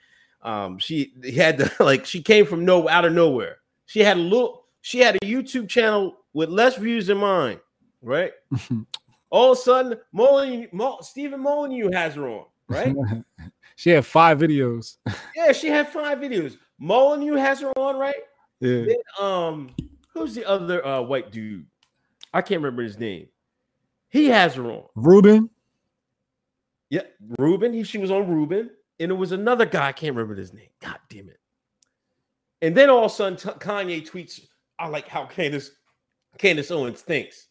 [0.42, 3.58] Um, she had to like she came from no out of nowhere.
[3.86, 4.64] She had a little.
[4.82, 7.58] She had a YouTube channel with less views than mine,
[8.02, 8.32] right?
[9.30, 12.94] All of a sudden, Molyneux, Mo, Stefan Molyneux has her on, right?
[13.76, 14.98] she had five videos.
[15.34, 16.56] yeah, she had five videos.
[16.78, 18.14] Molyneux has her on, right?
[18.60, 18.84] Yeah.
[18.84, 19.70] Then, um,
[20.14, 21.66] who's the other uh, white dude?
[22.32, 23.26] I can't remember his name.
[24.16, 24.84] He has her on.
[24.94, 25.50] Rubin.
[26.90, 27.02] Yeah,
[27.38, 27.72] Rubin.
[27.72, 29.88] He she was on Rubin, and it was another guy.
[29.88, 30.68] I can't remember his name.
[30.80, 31.38] God damn it.
[32.62, 34.40] And then all of a sudden, t- Kanye tweets,
[34.78, 35.72] "I like how Candace
[36.38, 37.48] Candace Owens thinks,"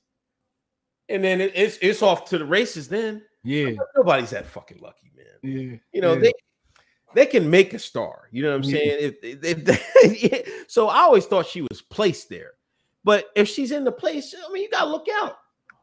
[1.09, 2.87] and then it, it's it's off to the races.
[2.87, 5.25] Then yeah, nobody's that fucking lucky, man.
[5.43, 6.19] Yeah, you know yeah.
[6.19, 6.33] they
[7.13, 8.29] they can make a star.
[8.31, 8.77] You know what I'm Yeah.
[8.77, 9.13] saying?
[9.21, 12.51] If, if, if- so I always thought she was placed there.
[13.03, 15.37] But if she's in the place, I mean, you gotta look out.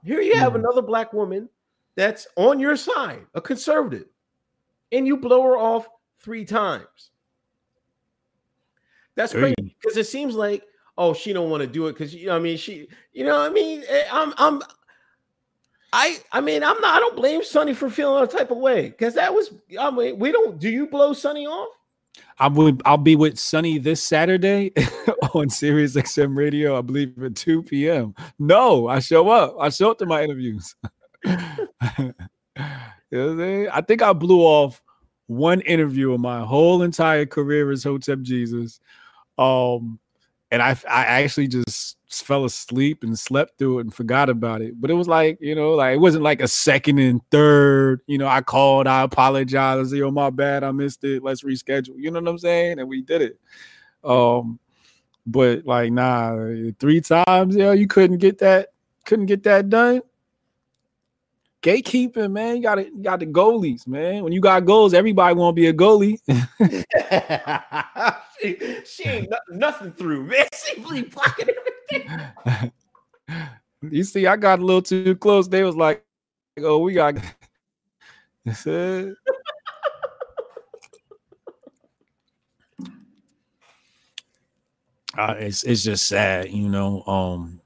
[0.05, 0.61] Here you have Mhm.
[0.61, 1.49] another black woman
[1.95, 4.09] that's on your side, a conservative,
[4.91, 5.89] and you blow her off
[6.19, 7.11] three times.
[9.15, 10.67] That's crazy because it seems like
[10.99, 13.39] oh she don't want to do it because you know I mean she you know
[13.39, 14.63] what I mean Eh, I'm I'm
[15.93, 18.89] I I mean I'm not I don't blame Sonnie for feeling a type of way
[18.89, 21.69] because that was I mean we don't do you blow Sonnie off?
[22.39, 22.83] I would.
[22.85, 24.73] I'll be with Sonnie this Saturday
[25.35, 26.77] on Sirius XM Radio.
[26.79, 28.15] I believe at two p.m.
[28.39, 29.57] No, I show up.
[29.61, 30.75] I show up to my interviews.
[31.25, 32.15] you
[33.11, 33.69] know?
[33.73, 34.83] I think I blew off
[35.27, 38.81] one interview in my whole entire career as Hotep Jesus.
[39.39, 39.99] Um,
[40.51, 44.81] and I I actually just fell asleep and slept through it and forgot about it.
[44.81, 48.01] But it was like, you know, like it wasn't like a second and third.
[48.07, 51.23] You know, I called, I apologized, I said, yo, my bad, I missed it.
[51.23, 51.95] Let's reschedule.
[51.97, 52.79] You know what I'm saying?
[52.79, 53.41] And we did it.
[54.05, 54.59] Um,
[55.27, 56.37] but like, nah,
[56.79, 58.69] three times, yeah, you couldn't get that,
[59.05, 60.03] couldn't get that done.
[61.63, 62.57] Gatekeeping, man.
[62.57, 64.25] You got it, you got the goalies, man.
[64.25, 66.19] When you got goals, everybody want to be a goalie.
[68.41, 70.47] she, she ain't no- nothing through, man.
[70.65, 71.62] She really blocking everything.
[73.91, 75.49] you see, I got a little too close.
[75.49, 76.05] They was like,
[76.59, 77.17] "Oh, we got."
[85.17, 87.03] Uh, it's it's just sad, you know.
[87.07, 87.61] Um,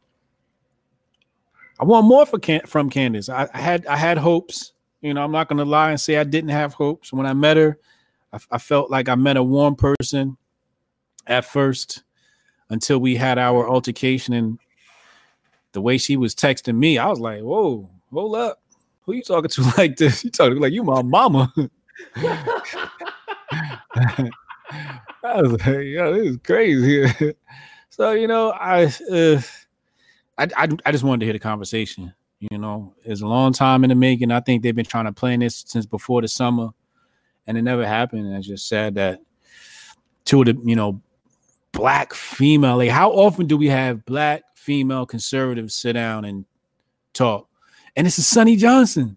[1.79, 3.29] I want more for Can- from Candace.
[3.29, 4.73] I, I had I had hopes.
[5.01, 7.57] You know, I'm not gonna lie and say I didn't have hopes when I met
[7.57, 7.79] her.
[8.33, 10.37] I, I felt like I met a warm person
[11.27, 12.03] at first
[12.71, 14.59] until we had our altercation and
[15.73, 18.63] the way she was texting me, I was like, whoa, hold up.
[19.03, 20.25] Who you talking to like this?
[20.25, 21.53] You talking like you my mama.
[25.23, 27.35] I was like, yo, this is crazy.
[27.91, 29.41] so, you know, I, uh,
[30.39, 32.13] I, I I just wanted to hear the conversation.
[32.41, 34.31] You know, it's a long time in the making.
[34.31, 36.71] I think they've been trying to plan this since before the summer,
[37.47, 38.27] and it never happened.
[38.27, 39.21] And it's just sad that
[40.25, 41.01] two of the, you know,
[41.77, 42.77] black female.
[42.79, 46.45] Like, how often do we have black female conservatives sit down and
[47.13, 47.49] talk?
[47.95, 49.17] And it's a Sonnie Johnson.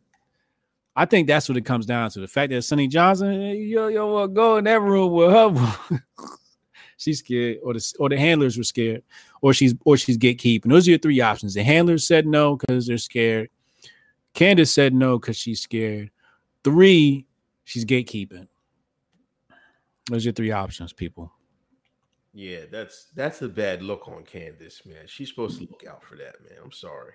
[0.96, 2.20] I think that's what it comes down to.
[2.20, 6.00] The fact that Sonnie Johnson, yo, yo, go in that room with her.
[6.98, 9.04] she's scared, or the or the handlers were scared,
[9.42, 10.70] or she's or she's gatekeeping.
[10.70, 11.54] Those are your three options.
[11.54, 13.50] The handlers said no because they're scared.
[14.34, 16.12] Candace said no because she's scared.
[16.64, 17.26] Three,
[17.64, 18.48] she's gatekeeping.
[20.10, 21.32] Those are your three options, people.
[22.40, 25.08] Yeah, that's that's a bad look on Candace, man.
[25.08, 26.58] She's supposed to look out for that, man.
[26.64, 27.12] I'm sorry.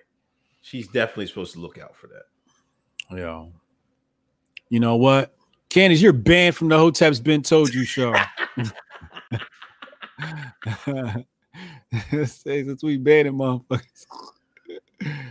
[0.61, 3.17] She's definitely supposed to look out for that.
[3.17, 3.45] Yeah.
[4.69, 5.35] You know what?
[5.69, 8.13] Candace, you're banned from the Hotep's Been Told You show.
[12.23, 14.05] Since we banned him, motherfuckers.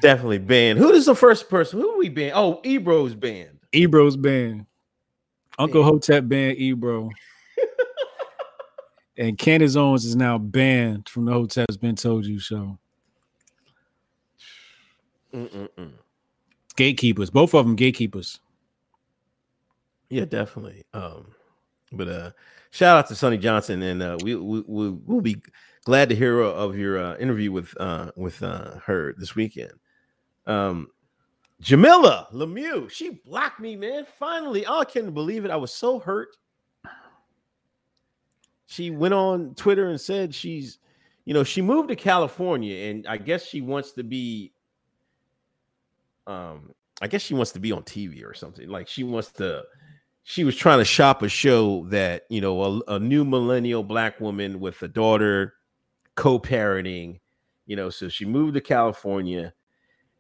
[0.01, 0.81] Definitely banned.
[0.81, 1.81] Who is the first person?
[1.81, 2.33] Who we banned?
[2.35, 3.61] Oh, Ebro's banned.
[3.73, 4.67] Ebro's banned.
[5.57, 7.11] Uncle Hotep banned Ebro.
[9.17, 12.79] And Candace Owens is now banned from the Hotep's Been Told You show.
[15.33, 15.93] Mm-mm-mm.
[16.77, 18.41] Gatekeepers, both of them gatekeepers.
[20.11, 20.85] Yeah, definitely.
[20.93, 21.27] Um,
[21.93, 22.31] but uh,
[22.71, 25.41] shout out to Sonnie Johnson, and uh, we, we we we'll be
[25.85, 29.73] glad to hear of your uh, interview with uh with uh her this weekend.
[30.47, 30.89] Um,
[31.63, 34.07] Jamilah Lemieux, she blocked me, man.
[34.19, 35.51] Finally, oh, I can't believe it.
[35.51, 36.37] I was so hurt.
[38.67, 40.79] She went on Twitter and said she's,
[41.25, 44.53] you know, she moved to California, and I guess she wants to be.
[46.27, 48.69] Um, I guess she wants to be on TV or something.
[48.69, 49.65] Like she wants to
[50.25, 54.19] she was trying to shop a show that you know a, a new millennial black
[54.21, 55.55] woman with a daughter
[56.17, 57.21] co-parenting
[57.67, 59.53] you know so she moved to california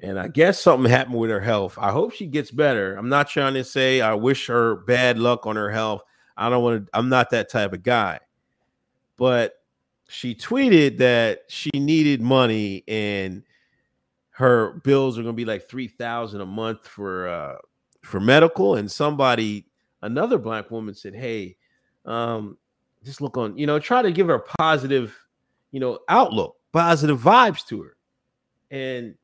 [0.01, 3.29] and i guess something happened with her health i hope she gets better i'm not
[3.29, 6.03] trying to say i wish her bad luck on her health
[6.37, 8.19] i don't want to i'm not that type of guy
[9.17, 9.55] but
[10.09, 13.43] she tweeted that she needed money and
[14.31, 17.57] her bills are going to be like 3000 a month for uh
[18.03, 18.75] for medical.
[18.77, 19.67] And somebody
[20.03, 21.57] another black woman said hey
[22.05, 22.59] um
[23.05, 25.17] just look on you know try to give her a positive
[25.71, 27.97] you know outlook positive vibes to her.
[28.71, 29.15] And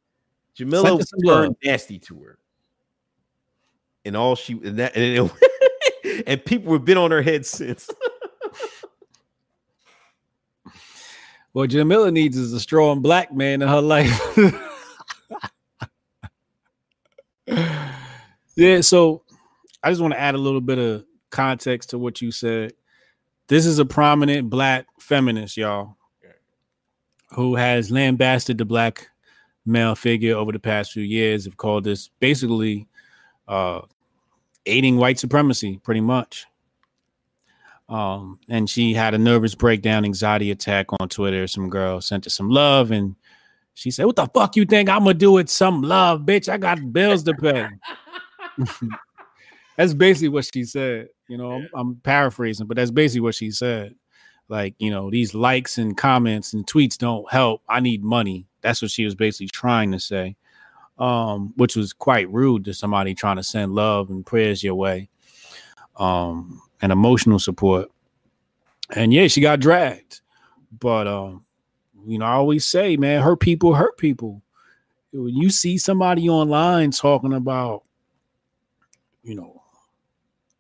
[0.57, 1.57] jamilah was her some turned love.
[1.65, 2.39] nasty to her.
[4.05, 5.31] And all she and that and,
[6.05, 7.91] it- and people have been on her head since
[11.53, 14.39] What Jamilah needs is a strong black man in her life.
[18.57, 19.23] yeah, so
[19.83, 22.73] I just want to add a little bit of context to what you said.
[23.49, 25.97] This is a prominent black feminist, y'all,
[27.31, 29.09] who has lambasted the black
[29.67, 31.47] male figure over the past few years.
[31.47, 32.87] Have called this basically
[33.49, 33.81] uh,
[34.67, 36.47] aiding white supremacy, pretty much.
[37.91, 41.47] Um, and she had a nervous breakdown, anxiety attack on Twitter.
[41.49, 43.17] Some girl sent her some love, and
[43.75, 46.49] she said, "What the fuck you think I'm gonna do with some love, bitch?
[46.49, 47.69] I got bills to pay."
[49.77, 51.09] that's basically what she said.
[51.29, 53.95] You know, I'm, I'm paraphrasing, but that's basically what she said.
[54.49, 57.63] Like, you know, these likes and comments and tweets don't help.
[57.69, 58.47] I need money.
[58.63, 60.37] That's what she was basically trying to say,
[60.99, 65.09] um, which was quite rude to somebody trying to send love and prayers your way.
[65.97, 67.91] Um, and emotional support.
[68.91, 70.21] And yeah, she got dragged.
[70.79, 71.45] But um,
[72.07, 74.43] you know, I always say, man, hurt people hurt people.
[75.13, 77.83] When you see somebody online talking about,
[79.23, 79.63] you know,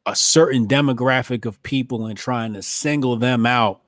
[0.06, 3.80] a certain demographic of people and trying to single them out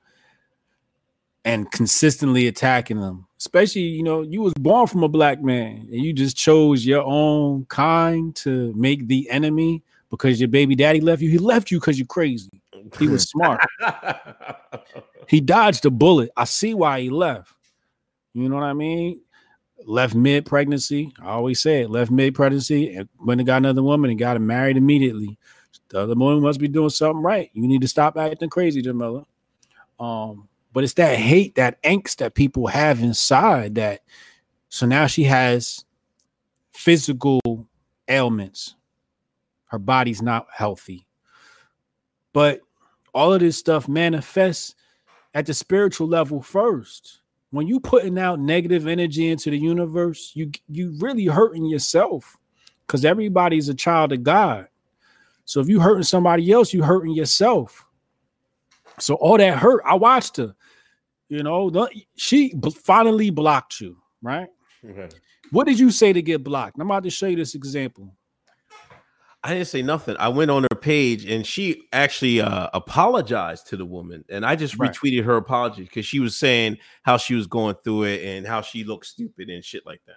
[1.43, 6.01] and consistently attacking them, especially, you know, you was born from a black man and
[6.01, 9.82] you just chose your own kind to make the enemy
[10.13, 11.29] because your baby daddy left you.
[11.31, 12.51] He left you because you're crazy.
[12.99, 13.59] He was smart.
[15.27, 16.29] he dodged a bullet.
[16.37, 17.51] I see why he left.
[18.35, 19.21] You know what I mean?
[19.87, 21.11] Left mid pregnancy.
[21.19, 21.89] I always say it.
[21.89, 25.35] Left mid pregnancy and went and got another woman and got him married immediately.
[25.89, 27.49] The other woman must be doing something right.
[27.53, 29.25] You need to stop acting crazy, Jamilah.
[29.99, 34.01] Um, but it's that hate, that angst that people have inside that.
[34.69, 35.83] So now she has
[36.71, 37.41] physical
[38.07, 38.75] ailments.
[39.73, 41.07] Her body's not healthy.
[42.31, 42.61] But
[43.11, 44.75] all of this stuff manifests
[45.33, 47.21] at the spiritual level first.
[47.49, 52.37] When you putting out negative energy into the universe, you you really hurting yourself
[52.85, 54.67] because everybody's a child of God.
[55.45, 57.87] So if you hurting somebody else, you hurting yourself.
[58.99, 60.53] So all that hurt, I watched her.
[61.29, 62.53] You know, the- she
[62.83, 64.49] finally blocked you, right?
[65.49, 66.77] What did you say to get blocked?
[66.79, 68.15] I'm about to show you this example.
[69.45, 70.15] I didn't say nothing.
[70.19, 74.55] I went on her page and she actually uh, apologized to the woman, and I
[74.55, 74.91] just Right.
[74.93, 78.61] retweeted her apology because she was saying how she was going through it and how
[78.61, 80.15] she looked stupid and shit like that.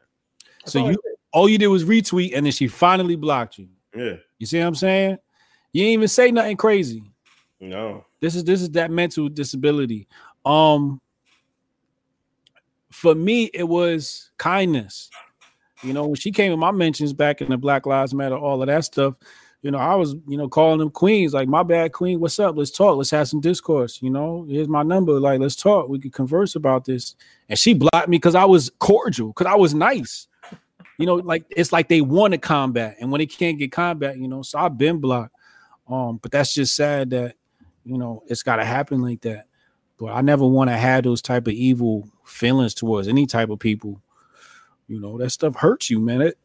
[0.60, 0.98] That's So all you
[1.32, 3.68] all you did was retweet, and then she finally blocked you.
[3.96, 5.18] yeah, You see what I'm saying?
[5.72, 7.02] You didn't even say nothing crazy.
[7.60, 10.06] no, This is this is that mental disability.
[10.44, 11.00] Um
[12.92, 15.10] for me, it was kindness.
[15.82, 18.62] You know, when she came in my mentions back in the Black Lives Matter, all
[18.62, 19.14] of that stuff,
[19.62, 22.56] you know, I was, you know, calling them queens, like my bad queen, what's up?
[22.56, 22.96] Let's talk.
[22.96, 24.00] Let's have some discourse.
[24.00, 25.18] You know, here's my number.
[25.18, 25.88] Like, let's talk.
[25.88, 27.16] We could converse about this.
[27.48, 30.28] And she blocked me because I was cordial, because I was nice.
[30.98, 34.28] You know, like it's like they wanted combat, and when they can't get combat, you
[34.28, 35.34] know, so I've been blocked.
[35.88, 37.34] Um, but that's just sad that
[37.84, 39.46] you know it's got to happen like that.
[39.98, 43.58] But I never want to have those type of evil feelings towards any type of
[43.58, 44.00] people.
[44.88, 46.22] You know that stuff hurts you, man.
[46.22, 46.38] It,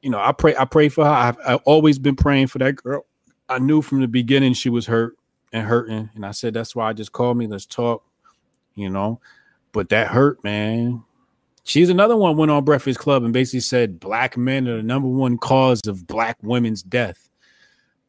[0.00, 1.10] you know, I pray, I pray for her.
[1.10, 3.06] I've, I've always been praying for that girl.
[3.48, 5.16] I knew from the beginning she was hurt
[5.52, 7.46] and hurting, and I said that's why I just called me.
[7.46, 8.04] Let's talk.
[8.74, 9.20] You know,
[9.72, 11.04] but that hurt, man.
[11.62, 15.08] She's another one went on Breakfast Club and basically said black men are the number
[15.08, 17.30] one cause of black women's death.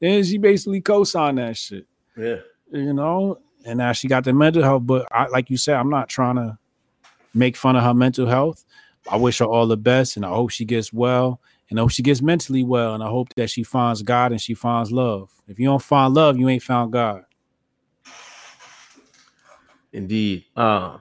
[0.02, 1.86] And she basically co-signed that shit,
[2.18, 2.40] yeah,
[2.72, 3.40] you know.
[3.66, 6.36] And now she got the mental health, but I, like you said, I'm not trying
[6.36, 6.58] to
[7.34, 8.66] make fun of her mental health.
[9.10, 11.40] I wish her all the best, and I hope she gets well,
[11.70, 14.42] and I hope she gets mentally well, and I hope that she finds God and
[14.42, 15.32] she finds love.
[15.48, 17.24] If you don't find love, you ain't found God.
[19.94, 20.46] indeed.
[20.56, 20.98] Uh,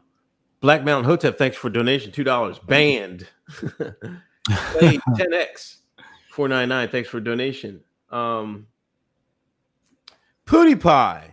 [0.61, 2.59] Black Mountain Hotep, thanks for donation two dollars.
[2.59, 3.26] Banned.
[3.48, 5.76] Play 10x
[6.30, 6.88] 499.
[6.88, 7.80] Thanks for donation.
[8.11, 8.66] Um,
[10.46, 11.30] PewDiePie.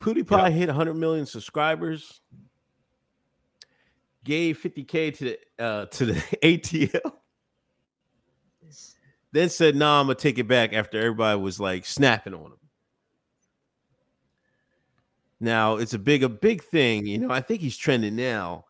[0.00, 2.20] PewDiePie hit 100 million subscribers.
[4.24, 7.12] Gave 50k to the uh, to the ADL.
[9.32, 12.58] Then said, "Nah, I'm gonna take it back." After everybody was like snapping on him.
[15.40, 17.30] Now it's a big a big thing, you know.
[17.30, 18.64] I think he's trending now.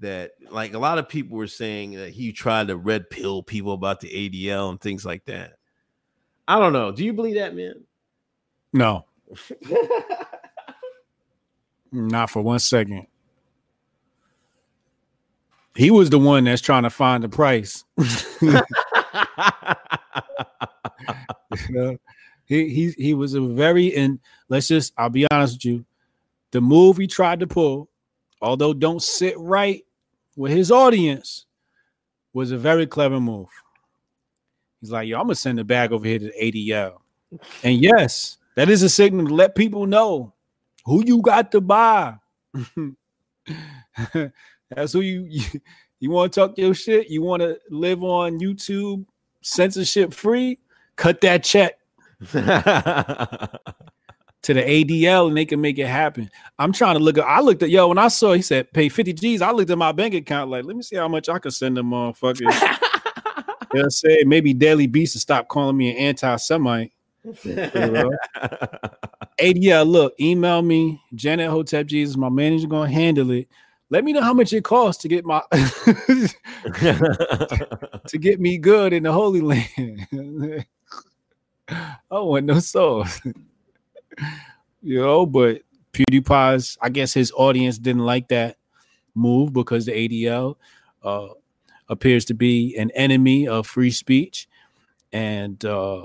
[0.00, 3.72] That like a lot of people were saying that he tried to red pill people
[3.72, 5.54] about the ADL and things like that.
[6.46, 6.92] I don't know.
[6.92, 7.84] Do you believe that, man?
[8.72, 9.06] No,
[11.92, 13.06] not for one second.
[15.78, 17.84] He was the one that's trying to find the price.
[22.48, 24.18] He he he was a very and
[24.48, 25.84] let's just I'll be honest with you.
[26.50, 27.90] The move he tried to pull,
[28.40, 29.84] although don't sit right
[30.34, 31.44] with his audience,
[32.32, 33.48] was a very clever move.
[34.80, 37.00] He's like, yo, I'm gonna send the bag over here to the ADL.
[37.62, 40.32] And yes, that is a signal to let people know
[40.86, 42.14] who you got to buy.
[44.70, 45.60] That's who you you,
[46.00, 47.08] you want to talk your shit.
[47.08, 49.04] You want to live on YouTube
[49.42, 50.58] censorship free.
[50.96, 51.78] Cut that check
[52.32, 53.50] to
[54.54, 56.30] the ADL and they can make it happen.
[56.58, 57.24] I'm trying to look at.
[57.24, 59.42] I looked at yo when I saw he said pay 50 G's.
[59.42, 61.76] I looked at my bank account like, let me see how much I can send
[61.76, 62.40] them motherfuckers.
[63.74, 64.28] you know saying?
[64.28, 66.92] Maybe Daily Beast to stop calling me an anti-Semite.
[67.44, 68.10] You know?
[69.38, 72.16] ADL, look, email me, Janet Hotep Jesus.
[72.16, 73.48] My manager gonna handle it.
[73.90, 76.34] Let me know how much it costs to get my to
[78.18, 80.06] get me good in the Holy Land.
[81.68, 83.20] I want no sauce.
[84.82, 85.62] you know, but
[85.92, 88.56] PewDiePie's, I guess his audience didn't like that
[89.14, 90.56] move because the ADL
[91.02, 91.28] uh,
[91.88, 94.48] appears to be an enemy of free speech.
[95.12, 96.04] And uh,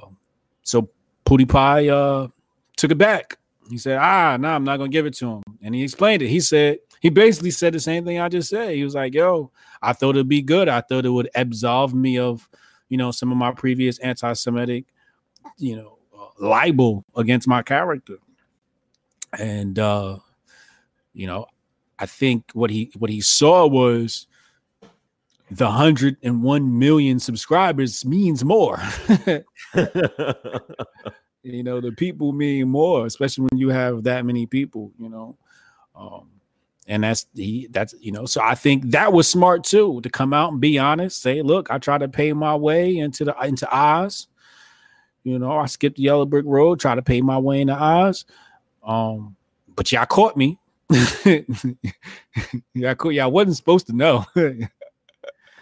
[0.63, 0.89] so
[1.25, 2.29] PewDiePie uh,
[2.77, 3.37] took it back.
[3.69, 5.43] He said, ah, no, nah, I'm not going to give it to him.
[5.61, 6.27] And he explained it.
[6.27, 8.73] He said, he basically said the same thing I just said.
[8.73, 9.51] He was like, yo,
[9.83, 10.67] I thought it'd be good.
[10.67, 12.49] I thought it would absolve me of,
[12.89, 14.85] you know, some of my previous anti Semitic
[15.57, 18.17] you know uh, libel against my character
[19.39, 20.17] and uh
[21.13, 21.45] you know
[21.99, 24.27] i think what he what he saw was
[25.51, 28.79] the 101 million subscribers means more
[31.43, 35.37] you know the people mean more especially when you have that many people you know
[35.95, 36.29] um
[36.87, 40.33] and that's he that's you know so i think that was smart too to come
[40.33, 43.69] out and be honest say look i tried to pay my way into the into
[43.71, 44.27] oz
[45.23, 47.81] you know, I skipped the yellow brick road, try to pay my way in the
[47.81, 48.25] Oz.
[48.83, 49.35] Um,
[49.75, 50.59] but y'all caught me.
[52.73, 54.25] y'all, caught, y'all wasn't supposed to know.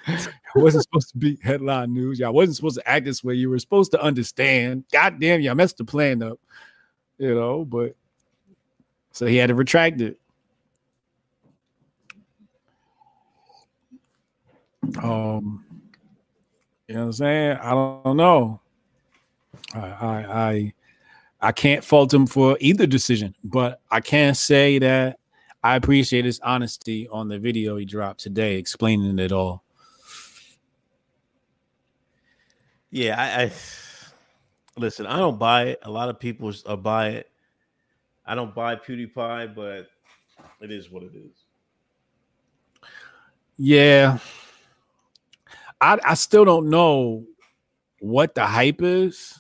[0.08, 2.20] I wasn't supposed to be headline news.
[2.20, 3.36] Y'all wasn't supposed to act this way.
[3.36, 4.84] You were supposed to understand.
[4.92, 6.40] God damn, y'all messed the plan up.
[7.20, 7.96] You know, but
[9.12, 10.20] so he had to retract it.
[14.98, 15.66] Um,
[16.88, 17.58] you know what I'm saying?
[17.58, 18.62] I don't, I know.
[19.74, 20.74] I, I
[21.42, 25.20] I can't fault him for either decision, but I can say that
[25.64, 29.64] I appreciate his honesty on the video he dropped today, explaining it all.
[32.92, 33.52] Yeah, I, I
[34.78, 35.06] listen.
[35.08, 35.80] I don't buy it.
[35.84, 37.32] A lot of people are buy it.
[38.26, 39.88] I don't buy PewDiePie, but
[40.62, 41.32] it is what it is.
[43.58, 44.20] Yeah,
[45.82, 47.26] I I still don't know
[48.00, 49.40] what the hype is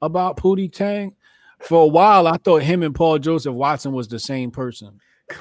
[0.00, 1.14] about Pootie Tang.
[1.60, 4.98] For a while, I thought him and Paul Joseph Watson was the same person.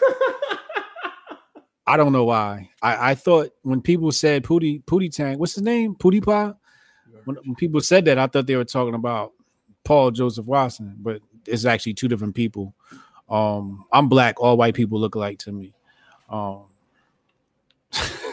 [1.87, 2.69] I don't know why.
[2.81, 5.95] I, I thought when people said Pootie Pootie Tang, what's his name?
[5.95, 6.53] Pootie Pie.
[7.25, 9.33] When, when people said that, I thought they were talking about
[9.83, 12.73] Paul Joseph Watson, but it's actually two different people.
[13.29, 14.39] Um, I'm black.
[14.39, 15.73] All white people look alike to me.
[16.29, 16.65] Um,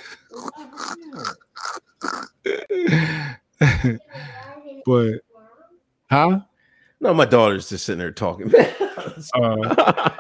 [4.87, 5.21] but
[6.11, 6.41] Huh?
[7.01, 8.53] No, my daughter's just sitting there talking.
[9.35, 10.13] uh,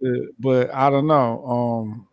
[0.38, 1.44] but I don't know.
[1.46, 2.08] Um,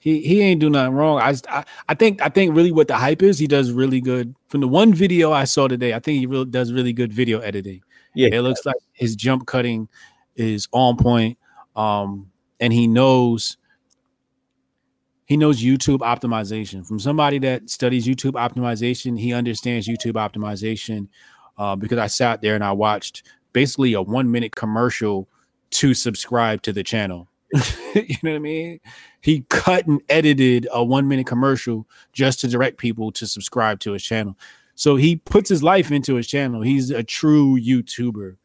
[0.00, 1.20] he he ain't do nothing wrong.
[1.20, 4.34] I, I I think I think really what the hype is, he does really good.
[4.48, 7.40] From the one video I saw today, I think he really does really good video
[7.40, 7.82] editing.
[8.14, 9.88] Yeah, it looks like his jump cutting
[10.36, 11.38] is on point.
[11.76, 12.30] Um,
[12.60, 13.56] and he knows
[15.28, 16.86] he knows YouTube optimization.
[16.86, 21.06] From somebody that studies YouTube optimization, he understands YouTube optimization
[21.58, 25.28] uh, because I sat there and I watched basically a one minute commercial
[25.70, 27.28] to subscribe to the channel.
[27.94, 28.80] you know what I mean?
[29.20, 33.92] He cut and edited a one minute commercial just to direct people to subscribe to
[33.92, 34.34] his channel.
[34.76, 36.62] So he puts his life into his channel.
[36.62, 38.36] He's a true YouTuber.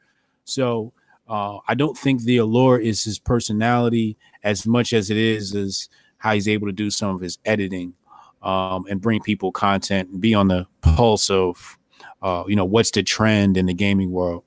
[0.44, 0.92] So
[1.30, 5.88] uh, I don't think the allure is his personality as much as it is is
[6.24, 7.94] how he's able to do some of his editing
[8.42, 11.78] um, and bring people content and be on the pulse of
[12.22, 14.46] uh, you know what's the trend in the gaming world.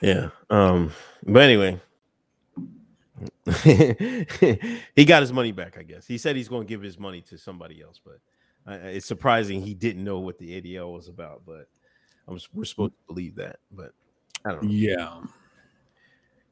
[0.00, 0.30] Yeah.
[0.50, 0.92] Um.
[1.24, 1.80] But anyway,
[3.62, 5.78] he got his money back.
[5.78, 8.18] I guess he said he's going to give his money to somebody else, but
[8.66, 11.42] uh, it's surprising he didn't know what the ADL was about.
[11.46, 11.68] But
[12.26, 13.60] I'm, we're supposed to believe that.
[13.70, 13.92] But
[14.44, 14.70] I don't know.
[14.70, 15.20] Yeah.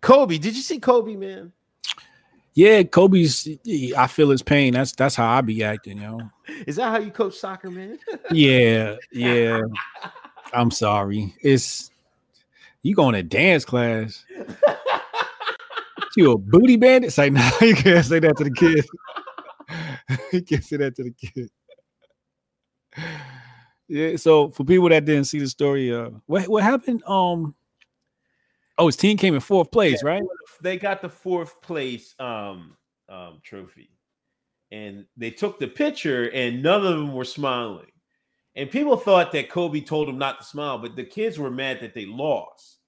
[0.01, 1.53] Kobe, did you see Kobe, man?
[2.59, 3.49] Yeah, Kobe's.
[3.97, 4.73] I feel his pain.
[4.73, 6.31] That's that's how I be acting, you know.
[6.67, 8.01] Is that how you coach soccer, man?
[8.33, 9.61] Yeah, yeah.
[10.53, 11.33] I'm sorry.
[11.41, 11.93] It's
[12.83, 14.25] you going to dance class.
[16.17, 17.13] you a booty bandit?
[17.13, 18.85] Say no, you can't say that to the kid.
[20.33, 21.51] you can't say that to the kid.
[23.87, 27.05] Yeah, so for people that didn't see the story, uh what what happened?
[27.07, 27.55] Um
[28.79, 30.23] oh his team came in fourth place, right?
[30.63, 32.77] They got the fourth place um
[33.09, 33.91] um trophy.
[34.71, 37.91] And they took the picture and none of them were smiling.
[38.55, 41.81] And people thought that Kobe told them not to smile, but the kids were mad
[41.81, 42.79] that they lost.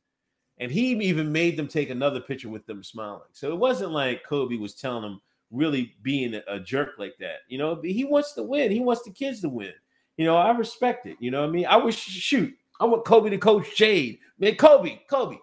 [0.59, 3.29] And he even made them take another picture with them smiling.
[3.33, 5.21] So it wasn't like Kobe was telling them
[5.51, 7.39] really being a, a jerk like that.
[7.49, 8.71] You know, he wants to win.
[8.71, 9.73] He wants the kids to win.
[10.17, 11.17] You know, I respect it.
[11.19, 11.67] You know what I mean?
[11.67, 12.53] I wish shoot.
[12.79, 14.19] I want Kobe to coach Jade.
[14.39, 15.37] Man, Kobe, Kobe.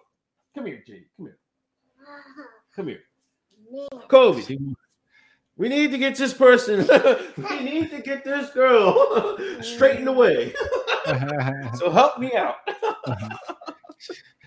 [0.58, 1.04] Come here, Jade.
[1.16, 1.38] Come here.
[2.74, 3.00] Come here.
[4.08, 4.42] Kobe.
[5.56, 6.78] We need to get this person.
[7.36, 10.52] we need to get this girl straightened away.
[11.76, 12.56] so help me out.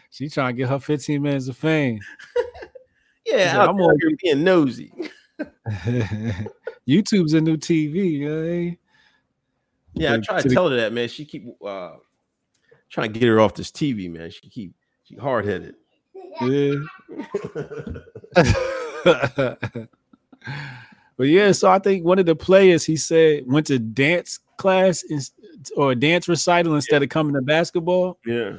[0.09, 1.99] She trying to get her 15 minutes of fame.
[3.25, 4.91] Yeah, Yeah, I'm I'm over here being nosy.
[6.85, 8.11] YouTube's a new TV.
[8.11, 8.41] You know?
[8.41, 8.71] eh?
[9.93, 11.07] Yeah, I try to to the- tell her that, man.
[11.07, 11.91] She keep uh
[12.89, 14.29] trying to get her off this TV, man.
[14.29, 15.75] She keep she hard headed.
[16.41, 16.75] Yeah.
[21.17, 25.03] but yeah, so I think one of the players he said went to dance class
[25.09, 25.33] ins-
[25.75, 28.17] or dance recital instead of coming to basketball.
[28.25, 28.57] Yeah.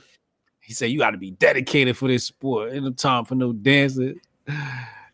[0.61, 2.73] He said you got to be dedicated for this sport.
[2.73, 4.21] Ain't no time for no dancing.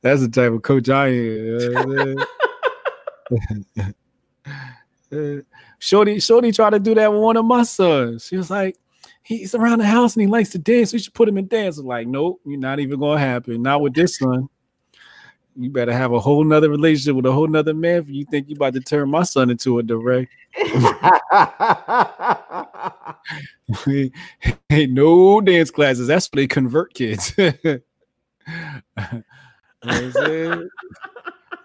[0.03, 1.15] That's the type of coach I am.
[1.15, 1.85] you know
[3.29, 3.67] what I'm
[5.11, 5.45] saying?
[5.79, 8.27] Shorty, Shorty tried to do that with one of my sons.
[8.27, 8.77] She was like,
[9.23, 10.93] he's around the house and he likes to dance.
[10.93, 11.79] We should put him in dance.
[11.79, 13.63] I'm like, nope, you're not even gonna happen.
[13.63, 14.49] Not with this son.
[15.57, 18.49] You better have a whole nother relationship with a whole nother man if you think
[18.49, 20.31] you about to turn my son into a direct.
[24.71, 26.07] Ain't no dance classes.
[26.07, 27.35] That's for they convert kids.
[29.85, 30.69] You know I'm saying?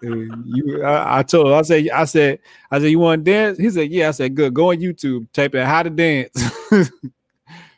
[0.02, 2.38] And you, I, I told, her, I said, I said,
[2.70, 3.58] I said, you want to dance?
[3.58, 4.08] He said, yeah.
[4.08, 4.54] I said, good.
[4.54, 6.30] Go on YouTube, type in how to dance.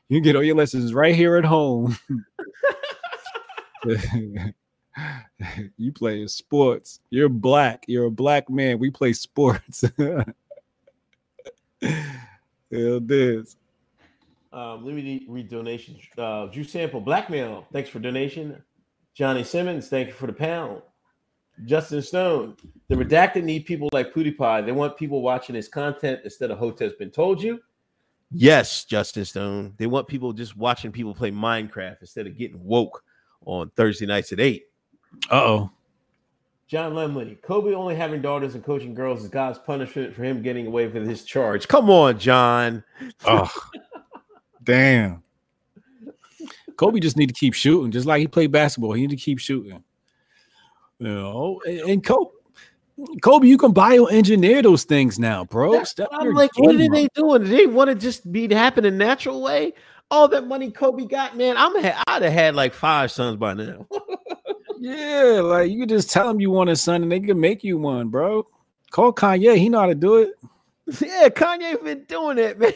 [0.08, 1.96] You can get all your lessons right here at home.
[5.76, 7.00] you play sports.
[7.10, 7.84] You're black.
[7.86, 8.78] You're a black man.
[8.78, 9.84] We play sports.
[9.98, 10.24] Hell,
[13.00, 13.56] this.
[14.52, 16.00] Um, let me read donations.
[16.16, 18.62] Uh, Drew Sample, Blackmail, thanks for donation.
[19.14, 20.80] Johnny Simmons, thank you for the pound.
[21.64, 22.56] Justin Stone,
[22.88, 24.64] the redacted need people like PewDiePie.
[24.64, 27.60] They want people watching his content instead of Hotep's been told you.
[28.30, 29.74] Yes, Justin Stone.
[29.76, 33.02] They want people just watching people play Minecraft instead of getting woke
[33.44, 34.64] on Thursday nights at eight.
[35.30, 35.70] Uh oh.
[36.68, 40.66] John Lemley, Kobe only having daughters and coaching girls is God's punishment for him getting
[40.66, 41.68] away with his charge.
[41.68, 42.82] Come on, John.
[43.24, 43.52] Oh,
[44.64, 45.22] damn.
[46.76, 48.94] Kobe just need to keep shooting, just like he played basketball.
[48.94, 49.84] He need to keep shooting.
[50.98, 52.32] You know, and, and Kobe,
[53.22, 55.72] Kobe, you can bioengineer those things now, bro.
[55.72, 57.44] That's Step I'm like, what are they doing?
[57.44, 59.74] Do they want to just be happen a natural way?
[60.10, 61.56] All that money Kobe got, man.
[61.58, 63.86] I'm I'd have had like five sons by now.
[64.78, 67.78] Yeah, like you just tell them you want a son, and they can make you
[67.78, 68.46] one, bro.
[68.90, 69.56] Call Kanye.
[69.56, 70.34] He know how to do it.
[71.00, 72.72] yeah, Kanye been doing it, man.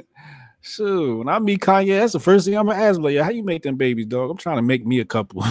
[0.62, 2.98] Shoot, when I meet Kanye, that's the first thing I'm gonna ask.
[2.98, 4.30] Like, how you make them babies, dog?
[4.30, 5.44] I'm trying to make me a couple.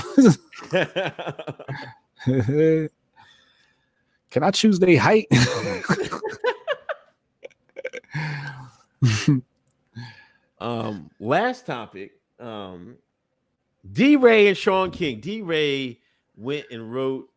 [4.30, 5.28] Can I choose their height?
[10.60, 12.12] um, last topic.
[12.40, 12.98] Um,
[13.92, 15.20] DeRay and Shaun King.
[15.20, 16.00] DeRay
[16.36, 17.28] went and wrote.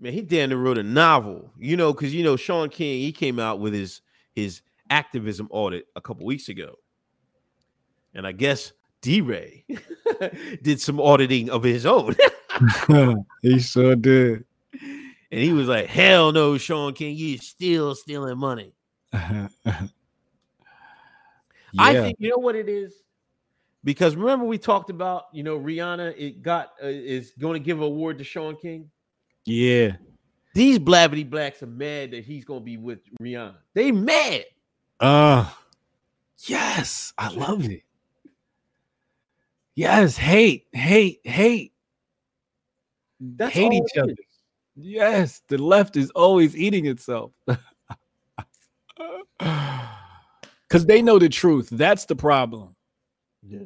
[0.00, 1.52] Man, he damn near wrote a novel.
[1.58, 3.00] You know, because you know Shaun King.
[3.00, 4.00] He came out with his
[4.34, 6.74] his activism audit a couple weeks ago,
[8.14, 8.72] and I guess
[9.02, 9.64] DeRay
[10.62, 12.16] did some auditing of his own.
[13.42, 14.44] he sure did.
[14.72, 18.72] and he was like, "Hell no, Shaun King, you still stealing money."
[19.12, 19.48] yeah.
[21.78, 22.94] I think you know what it is
[23.84, 27.78] because remember we talked about you know Rihanna it got uh, is going to give
[27.78, 28.90] an award to Shaun King.
[29.44, 29.96] yeah.
[30.54, 33.54] These blabbity blacks are mad that he's going to be with Rihanna.
[33.72, 34.44] They mad.
[35.00, 35.50] Uh
[36.46, 37.82] yes, I love it.
[39.74, 41.71] Yes, hate, hate, hate.
[43.36, 44.10] That's hate each other.
[44.12, 44.18] is.
[44.74, 47.32] Yes, the left is always eating itself.
[49.38, 51.68] Because they know the truth.
[51.70, 52.74] That's the problem.
[53.46, 53.58] Yeah.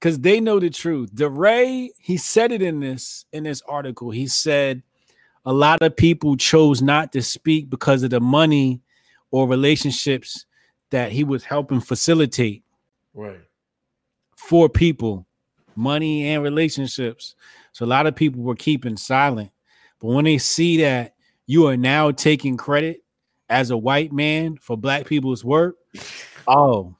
[0.00, 1.14] Because they know the truth.
[1.14, 4.10] DeRay, he said it in this in this article.
[4.10, 4.82] He said
[5.46, 8.80] a lot of people chose not to speak because of the money
[9.30, 10.46] or relationships
[10.90, 12.64] that he was helping facilitate
[13.14, 13.40] Right.
[14.36, 15.26] for people,
[15.76, 17.34] money and relationships.
[17.74, 19.50] So a lot of people were keeping silent.
[20.00, 21.16] But when they see that
[21.46, 23.02] you are now taking credit
[23.48, 25.76] as a white man for black people's work,
[26.46, 26.94] oh.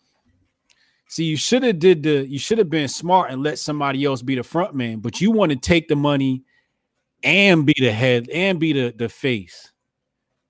[1.08, 4.20] See, you should have did the you should have been smart and let somebody else
[4.20, 6.42] be the front man, but you want to take the money
[7.22, 9.70] and be the head and be the, the face.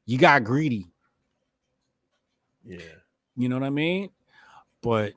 [0.07, 0.87] You got greedy.
[2.65, 2.79] Yeah.
[3.37, 4.09] You know what I mean?
[4.81, 5.13] But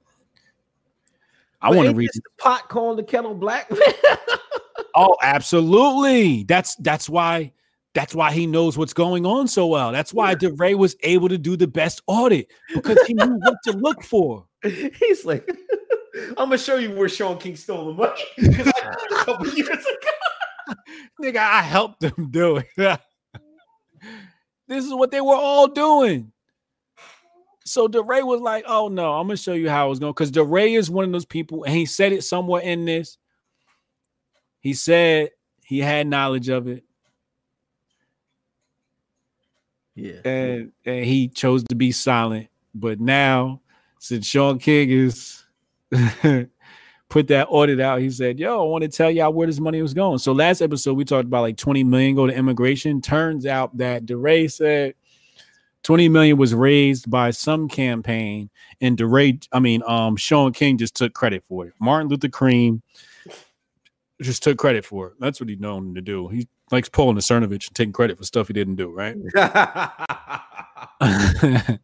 [1.61, 3.71] I want to read this the pot calling the kettle black.
[4.97, 6.43] Oh, absolutely.
[6.43, 7.53] That's that's why
[7.93, 9.91] that's why he knows what's going on so well.
[9.91, 13.73] That's why DeRay was able to do the best audit because he knew what to
[13.73, 14.45] look for.
[14.63, 15.47] He's like,
[16.29, 18.21] I'm gonna show you where Shaun King stole the money
[18.55, 20.73] 'Cause I a couple years ago.
[21.21, 22.99] Nigga, I helped them do it.
[24.67, 26.31] this is what they were all doing.
[27.65, 30.73] So DeRay was like, "Oh no, I'm gonna show you how it's going." Because DeRay
[30.73, 33.17] is one of those people, and he said it somewhere in this.
[34.67, 35.29] He said
[35.63, 36.83] he had knowledge of it,
[39.95, 40.19] Yeah.
[40.25, 42.49] and, and he chose to be silent.
[42.75, 43.61] But now,
[43.99, 45.41] since Shaun King is
[47.09, 49.81] put that audit out, he said, "Yo, I want to tell y'all where this money
[49.81, 52.99] was going." So last episode we talked about like 20 million go to immigration.
[52.99, 54.95] Turns out that DeRay said
[55.83, 58.49] 20 million was raised by some campaign,
[58.81, 61.73] and DeRay, I mean, um, Shaun King just took credit for it.
[61.79, 62.81] Martin Luther Cream
[64.21, 65.13] just took credit for it.
[65.19, 66.27] That's what he's known to do.
[66.27, 69.15] He likes pulling the Cernovich and taking credit for stuff he didn't do, right?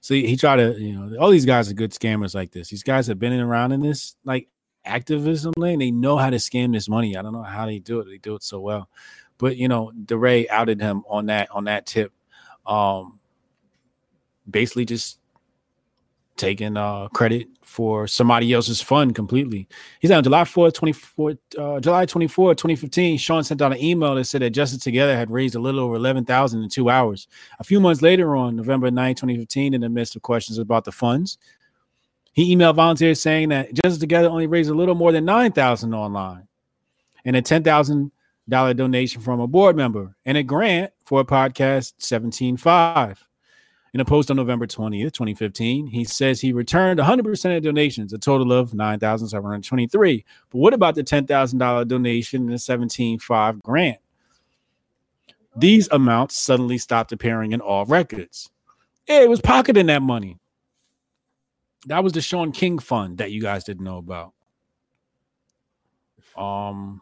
[0.00, 2.68] so he, he tried to, you know, all these guys are good scammers like this.
[2.68, 4.48] These guys have been in around in this like
[4.84, 5.78] activism lane.
[5.78, 7.16] They know how to scam this money.
[7.16, 8.04] I don't know how they do it.
[8.04, 8.88] They do it so well.
[9.38, 12.12] But you know, DeRay outed him on that on that tip.
[12.66, 13.18] Um
[14.48, 15.18] basically just
[16.36, 19.66] taking uh credit for somebody else's fund completely.
[19.98, 24.14] He said on July 4th, 24, uh, July 24, 2015, Shaun sent out an email
[24.14, 27.26] that said that Justice Together had raised a little over 11,000 in two hours.
[27.58, 30.92] A few months later, on November 9, 2015, in the midst of questions about the
[30.92, 31.36] funds,
[32.32, 36.46] he emailed volunteers saying that Justice Together only raised a little more than 9,000 online
[37.24, 43.18] and a $10,000 donation from a board member and a grant for a podcast 17.5.
[43.94, 48.18] In a post on November 20th, 2015, he says he returned 100% of donations, a
[48.18, 50.24] total of 9,723.
[50.50, 53.98] But what about the $10,000 donation and the 17.5 grant?
[55.56, 58.50] These amounts suddenly stopped appearing in all records.
[59.06, 60.40] It was pocketing that money.
[61.86, 64.32] That was the Shaun King fund that you guys didn't know about.
[66.36, 67.00] Um,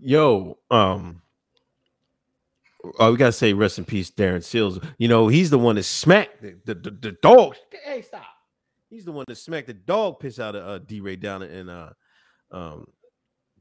[0.00, 1.22] Yo, um,
[2.98, 4.78] oh, we gotta say rest in peace, Darren Seals.
[4.98, 7.56] You know, he's the one that smacked the the, the, the dog.
[7.84, 8.24] Hey, stop!
[8.90, 11.92] He's the one that smacked the dog piss out of uh, DeRay down in uh,
[12.50, 12.86] um,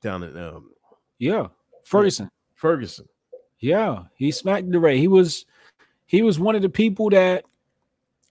[0.01, 0.69] down in um,
[1.19, 1.47] yeah,
[1.83, 2.29] Ferguson.
[2.55, 3.07] Ferguson.
[3.59, 4.97] Yeah, he smacked the Ray.
[4.97, 5.45] He was
[6.05, 7.45] he was one of the people that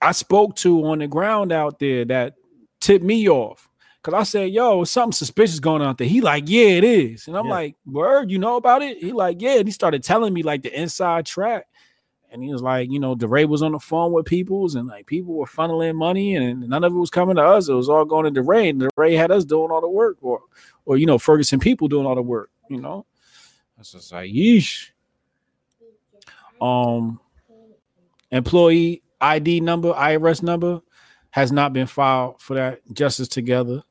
[0.01, 2.35] I spoke to on the ground out there that
[2.79, 3.69] tipped me off.
[4.03, 6.07] Cause I said, yo, something suspicious going on out there.
[6.07, 7.27] He like, yeah, it is.
[7.27, 7.51] And I'm Yeah.
[7.51, 8.97] like, word, you know about it?
[8.97, 9.55] He like, yeah.
[9.59, 11.67] And he started telling me like the inside track.
[12.29, 15.05] And he was like, you know, DeRay was on the phone with peoples and like
[15.05, 17.69] people were funneling money and none of it was coming to us.
[17.69, 18.69] It was all going to DeRay.
[18.69, 20.41] And DeRay had us doing all the work or
[20.85, 23.05] or you know, Ferguson people doing all the work, you know.
[23.77, 24.89] I was just like, yeesh.
[26.59, 27.21] Um
[28.31, 30.81] employee ID number, IRS number
[31.29, 33.83] has not been filed for that Justice Together.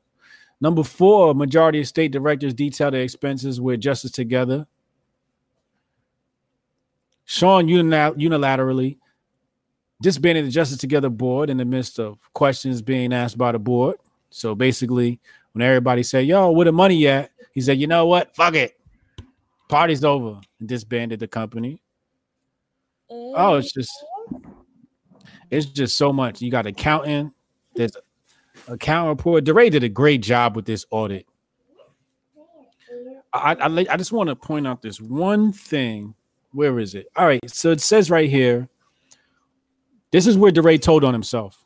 [0.63, 4.65] Number four, majority of state directors detail their expenses with Justice Together.
[7.25, 8.97] Shaun unila- unilaterally
[10.01, 13.97] disbanded the Justice Together board in the midst of questions being asked by the board.
[14.29, 15.19] So basically,
[15.51, 18.33] when everybody say, "Yo, where the money at?" He said, "You know what?
[18.33, 18.79] Fuck it.
[19.67, 21.81] Party's over." And disbanded the company.
[23.09, 23.91] Oh, it's just
[25.51, 26.41] it's just so much.
[26.41, 27.33] You got accounting.
[27.75, 27.97] There's
[28.67, 29.43] account report.
[29.43, 31.25] DeRay did a great job with this audit.
[33.33, 36.13] I, I, I just want to point out this one thing.
[36.51, 37.07] Where is it?
[37.15, 37.39] All right.
[37.49, 38.69] So it says right here.
[40.11, 41.65] This is where DeRay told on himself.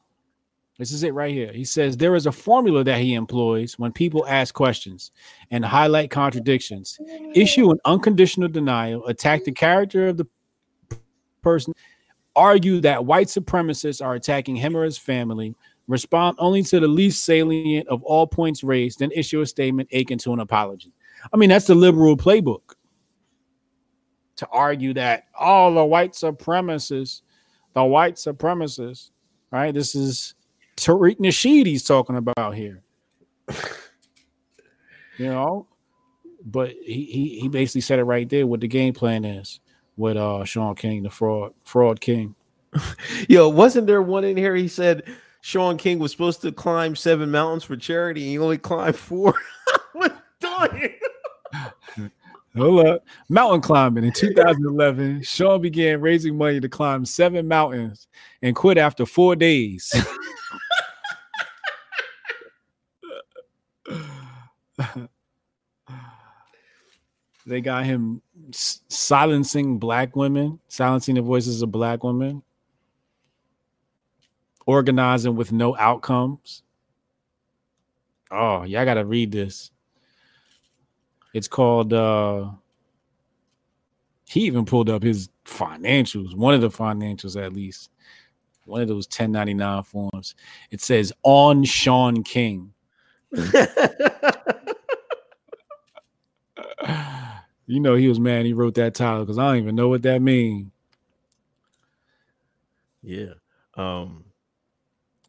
[0.77, 1.51] This is it right here.
[1.51, 5.11] He says there is a formula that he employs when people ask questions
[5.49, 6.99] and highlight contradictions,
[7.33, 10.27] issue an unconditional denial, attack the character of the
[11.41, 11.73] person,
[12.35, 15.55] argue that white supremacists are attacking him or his family,
[15.87, 20.17] respond only to the least salient of all points raised, then issue a statement akin
[20.19, 20.93] to an apology.
[21.33, 22.75] I mean, that's the liberal playbook
[24.37, 27.21] to argue that all the white supremacists,
[27.73, 29.11] the white supremacists,
[29.51, 29.73] right?
[29.73, 30.35] This is
[30.77, 32.83] Tariq Nasheed he's talking about here.
[35.17, 35.67] you know,
[36.45, 39.59] but he, he he basically said it right there what the game plan is
[39.95, 42.35] with uh Shaun King, the fraud fraud king.
[43.27, 44.55] Yo, wasn't there one in here?
[44.55, 45.03] He said
[45.47, 48.19] Shaun King was supposed to climb seven mountains for charity.
[48.23, 49.33] And he only climbed four.
[49.95, 50.99] I'm dying.
[52.57, 53.05] Hold up.
[53.29, 58.09] Mountain climbing in 2011, Shaun began raising money to climb seven mountains
[58.41, 59.89] and quit after four days.
[67.45, 72.43] they got him s- silencing black women, silencing the voices of black women,
[74.67, 76.61] organizing with no outcomes.
[78.29, 79.71] Oh, yeah, I got to read this.
[81.33, 82.51] It's called uh
[84.27, 87.89] he even pulled up his financials, one of the financials at least.
[88.65, 90.35] One of those 1099 forms.
[90.71, 92.73] It says on Shaun King.
[97.69, 100.01] You know he was mad he wrote that title because I don't even know what
[100.03, 100.71] that means.
[103.03, 103.33] yeah.
[103.75, 104.26] Um.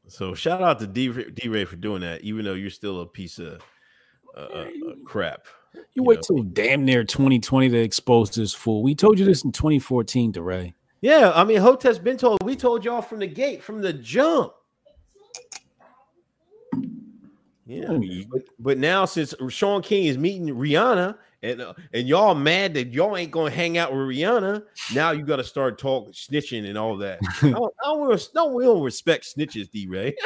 [0.09, 3.39] So shout out to D DeRay for doing that, even though you're still a piece
[3.39, 3.63] of
[4.37, 4.67] uh,
[5.05, 5.47] crap.
[5.95, 6.37] You wait know.
[6.37, 8.83] till damn near 2020 to expose this fool.
[8.83, 10.75] We told you this in 2014, DeRay.
[11.01, 12.43] Yeah, I mean, Hotep's been told.
[12.43, 14.53] We told y'all from the gate, from the jump.
[17.67, 17.99] Yeah,
[18.31, 22.93] but, but now since Shaun King is meeting Rihanna, and uh, and y'all mad that
[22.93, 24.63] y'all ain't gonna hang out with Rihanna,
[24.95, 27.21] now you got to start talking snitching and all that.
[27.43, 30.15] I don't, I don't, no, we don't respect snitches, DeRay.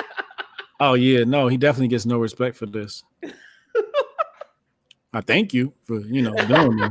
[0.80, 3.04] Oh yeah, no, he definitely gets no respect for this.
[5.12, 6.90] I thank you for you know doing this.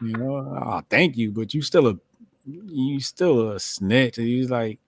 [0.00, 1.98] You know, oh, thank you, but you still a
[2.46, 4.14] you still a snitch.
[4.14, 4.78] He's like,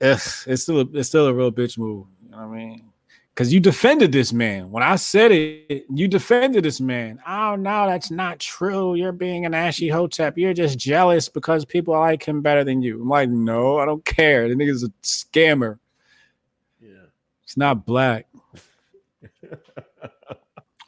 [0.00, 2.06] it's, it's still a, it's still a real bitch move.
[2.24, 2.90] You know what I mean?
[3.34, 4.70] Because you defended this man.
[4.70, 7.18] When I said it, you defended this man.
[7.26, 8.94] Oh no, that's not true.
[8.94, 10.38] You're being an ashy hotep.
[10.38, 13.02] You're just jealous because people like him better than you.
[13.02, 14.48] I'm like, no, I don't care.
[14.48, 15.80] The nigga's a scammer.
[16.80, 17.06] Yeah.
[17.42, 18.26] It's not black.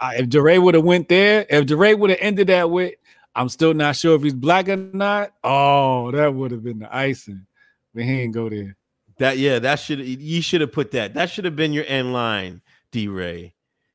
[0.00, 2.94] I- if DeRay would have went there, if DeRay would have ended that with,
[3.34, 5.32] I'm still not sure if he's black or not.
[5.42, 7.44] Oh, that would have been the icing.
[7.92, 8.76] But he ain't go there.
[9.18, 11.14] That yeah, that should you should have put that.
[11.14, 12.60] That should have been your end line,
[12.92, 13.54] DeRay.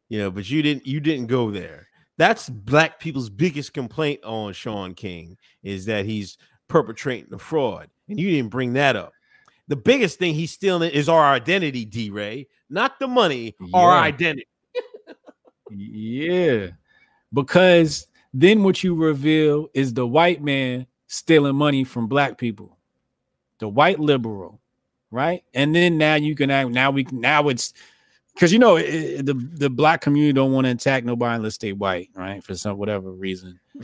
[0.09, 1.87] You know, but you didn't you didn't go there.
[2.17, 6.37] That's black people's biggest complaint on Shaun King is that he's
[6.67, 7.89] perpetrating the fraud.
[8.09, 9.13] And you didn't bring that up.
[9.67, 14.47] The biggest thing he's stealing is our identity, DeRay, not the money, our identity.
[15.73, 16.67] Yeah.
[17.33, 22.77] Because then what you reveal is the white man stealing money from black people.
[23.59, 24.60] The white liberal,
[25.11, 25.43] right?
[25.53, 27.73] And then now you can act now we now it's
[28.33, 31.73] because you know it, the the black community don't want to attack nobody unless they
[31.73, 32.43] white, right?
[32.43, 33.59] For some whatever reason.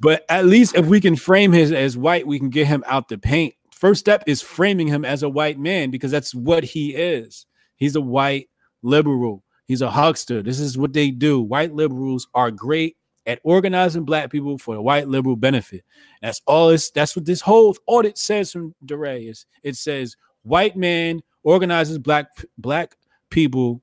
[0.00, 3.08] but at least if we can frame his as white, we can get him out
[3.08, 3.54] the paint.
[3.72, 7.46] First step is framing him as a white man because that's what he is.
[7.76, 8.48] He's a white
[8.82, 9.42] liberal.
[9.66, 10.42] He's a huckster.
[10.42, 11.40] This is what they do.
[11.40, 12.96] White liberals are great
[13.26, 15.84] at organizing black people for the white liberal benefit.
[16.22, 20.76] That's all it's that's what this whole audit says from DeRay is it says white
[20.76, 22.28] man organizes black
[22.58, 22.96] black
[23.30, 23.82] people,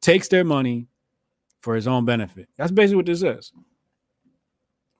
[0.00, 0.88] takes their money
[1.60, 2.48] for his own benefit.
[2.56, 3.52] That's basically what this is.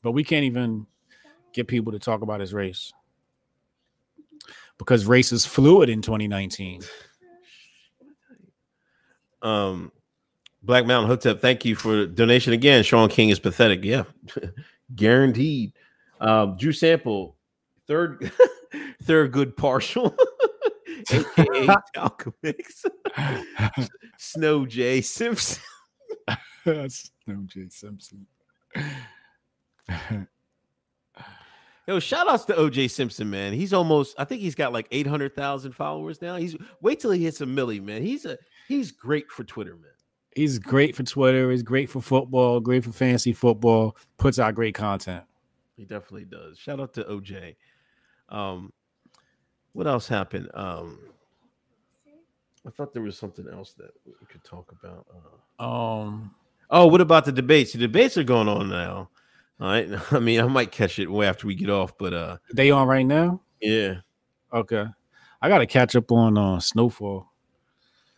[0.03, 0.87] But we can't even
[1.53, 2.93] get people to talk about his race.
[4.79, 6.83] Because race is fluid in 2019.
[9.43, 9.93] Um
[10.67, 12.83] Black Mountain Hotep, thank you for the donation again.
[12.83, 13.85] Shaun King is pathetic.
[13.85, 14.05] Yeah,
[14.95, 15.73] guaranteed.
[16.21, 17.37] Um, Drew Sample,
[17.87, 18.33] third,
[19.03, 20.15] third good partial,
[21.11, 22.85] aka Talcum Mix.
[24.19, 25.63] Snow J Simpson.
[26.65, 28.27] That's OJ Simpson.
[31.87, 33.53] Yo, shout outs to OJ Simpson, man.
[33.53, 36.35] He's almost, I think he's got like 800,000 followers now.
[36.35, 38.03] He's wait till he hits a milli, man.
[38.03, 38.37] He's a
[38.67, 39.93] he's great for Twitter, man.
[40.37, 41.51] He's great for Twitter.
[41.51, 42.61] He's great for football.
[42.61, 43.97] Great for fantasy football.
[44.19, 45.25] Puts out great content.
[45.79, 46.59] He definitely does.
[46.59, 47.57] Shout out to OJ.
[48.29, 48.71] Um,
[49.73, 50.51] what else happened?
[50.53, 50.99] Um,
[52.67, 55.07] I thought there was something else that we could talk about.
[55.59, 56.35] Uh, Um,
[56.69, 57.73] oh, what about the debates?
[57.73, 59.09] The debates are going on now.
[59.59, 59.89] All right.
[60.13, 62.87] I mean, I might catch it way after we get off, but uh, they on
[62.87, 63.41] right now?
[63.63, 63.95] yeah.
[64.53, 64.85] Okay.
[65.41, 67.27] I got to catch up on uh, Snowfall.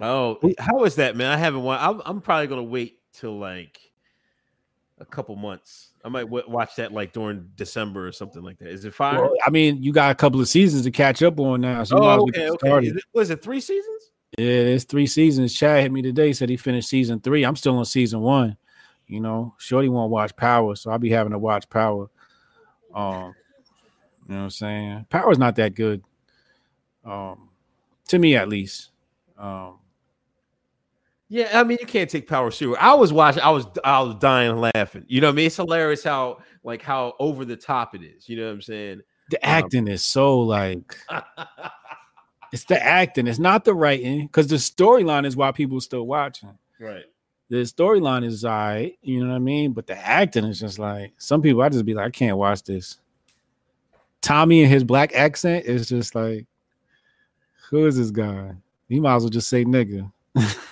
[0.01, 1.31] Oh, how is that, man?
[1.31, 1.63] I haven't.
[1.63, 3.81] wa- I'm, I'm probably gonna wait till like
[4.99, 5.91] a couple months.
[6.05, 8.69] I might w- watch that like during December or something like that.
[8.69, 9.23] Is it fire?
[9.23, 11.83] Well, I mean, you got a couple of seasons to catch up on now.
[11.85, 12.89] So you might as oh, okay, okay.
[12.89, 14.11] It, was it three seasons?
[14.37, 15.55] Yeah, it's three seasons.
[15.55, 17.45] Chad hit me today, said he finished season three.
[17.45, 18.57] I'm still on season one.
[19.09, 22.11] You know, Shorty won't watch Power, so I'll be having to watch Power.
[22.95, 23.35] Um,
[24.29, 25.07] you know what I'm saying?
[25.09, 26.03] Power's not that good.
[27.05, 27.49] Um,
[28.09, 28.91] to me at least.
[29.39, 29.79] Um,
[31.31, 32.79] Yeah, I mean, you can't take Power serious.
[32.81, 33.43] I was watching.
[33.43, 35.05] I was I was dying laughing.
[35.09, 35.47] You know what I mean?
[35.47, 38.29] It's hilarious how like how over the top it is.
[38.29, 39.03] You know what I'm saying?
[39.29, 40.99] the um, acting is so like
[42.53, 46.57] it's the acting, it's not the writing, because the storyline is why people still watching.
[46.81, 47.05] right.
[47.49, 49.73] the storyline is all right, you know what I mean?
[49.73, 52.63] But the acting is just like some people I just be like, I can't watch
[52.63, 52.99] this.
[54.21, 56.47] Tommy and his black accent is just like,
[57.71, 58.55] who is this guy?
[58.89, 60.11] He might as well just say nigga.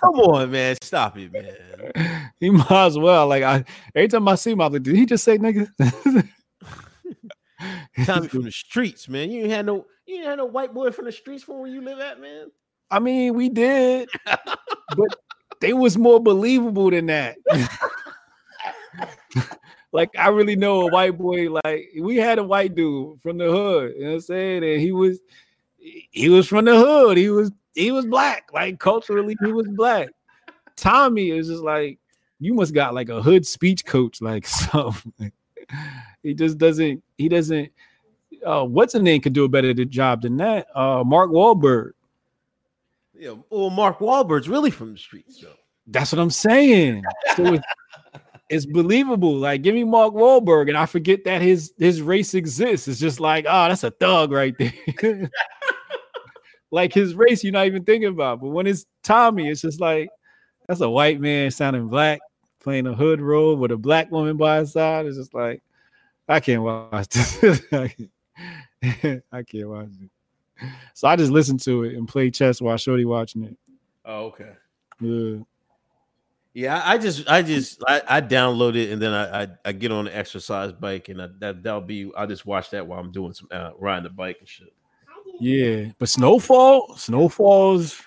[0.00, 0.76] Come on, man.
[0.82, 2.30] Stop it, man.
[2.40, 3.26] he might as well.
[3.26, 3.64] Like I
[3.94, 5.68] every time I see him, I'm like, did he just say nigga?
[8.04, 9.30] Tommy from the streets, man.
[9.30, 11.68] You ain't had no you ain't had no white boy from the streets from where
[11.70, 12.50] you live at, man.
[12.90, 15.16] I mean, we did, but
[15.60, 17.36] they was more believable than that.
[19.92, 21.50] like I really know a white boy.
[21.50, 23.94] Like we had a white dude from the hood.
[23.96, 24.64] You know what I'm saying?
[24.64, 25.18] And he was
[26.10, 27.16] he was from the hood.
[27.16, 28.50] He was he was black.
[28.52, 30.08] Like culturally, he was black.
[30.76, 31.98] Tommy is just like
[32.38, 35.32] you must got like a hood speech coach, like something.
[36.22, 37.02] he just doesn't.
[37.18, 37.70] He doesn't.
[38.44, 40.66] Uh, what's a name could do a better job than that?
[40.76, 41.92] Uh, Mark Wahlberg.
[43.18, 45.54] Yeah, well, Mark Wahlberg's really from the streets, though.
[45.86, 47.02] That's what I'm saying.
[47.34, 47.66] So it's,
[48.50, 49.34] it's believable.
[49.34, 52.88] Like, give me Mark Wahlberg, and I forget that his his race exists.
[52.88, 54.72] It's just like, oh, that's a thug right there.
[56.70, 58.40] like his race, you're not even thinking about.
[58.40, 60.08] But when it's Tommy, it's just like
[60.66, 62.20] that's a white man sounding black,
[62.60, 65.06] playing a hood role with a black woman by his side.
[65.06, 65.62] It's just like
[66.28, 67.62] I can't watch this.
[67.72, 70.10] I can't- watch it.
[70.94, 73.56] So I just listen to it and play chess while Shorty watching it.
[74.04, 74.52] Oh, okay.
[75.00, 75.38] Yeah.
[76.54, 79.72] Yeah, I I just, I just, I, I download it and then I, I, I
[79.72, 82.10] get on the exercise bike and I, that that'll be.
[82.16, 84.72] I just watch that while I'm doing some uh, riding the bike and shit.
[85.40, 88.02] Yeah, but Snowfall, Snowfall's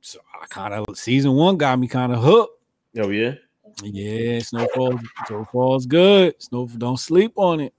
[0.00, 2.60] so I kind of season one got me kind of hooked.
[2.98, 3.34] Oh yeah.
[3.82, 6.40] Yeah, Snowfall, Snowfall's good.
[6.42, 7.74] Snow, don't sleep on it.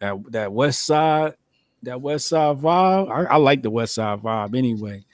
[0.00, 1.34] That that West Side,
[1.82, 3.10] that West Side vibe.
[3.10, 5.04] I, I like the West Side vibe anyway,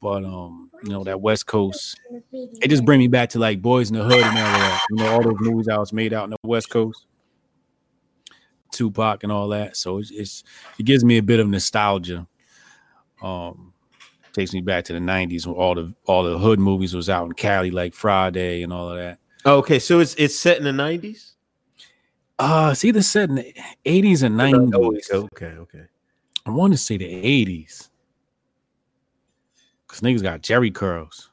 [0.00, 1.98] but um, you know that West Coast.
[2.32, 4.86] It just bring me back to like Boys in the Hood and all that.
[4.90, 7.06] You know all those movies I was made out in the West Coast.
[8.72, 9.76] Tupac and all that.
[9.76, 10.44] So it's, it's
[10.78, 12.26] it gives me a bit of nostalgia.
[13.22, 13.72] Um,
[14.32, 17.26] takes me back to the '90s when all the all the hood movies was out
[17.26, 19.18] in Cali, like Friday and all of that.
[19.46, 21.34] Okay, so it's it's set in the nineties.
[22.38, 23.54] Uh, it's either set in the
[23.84, 25.10] '80s and '90s.
[25.12, 25.84] Okay, okay.
[26.44, 27.88] I want to say the '80s
[29.92, 31.28] because niggas got Jheri curls.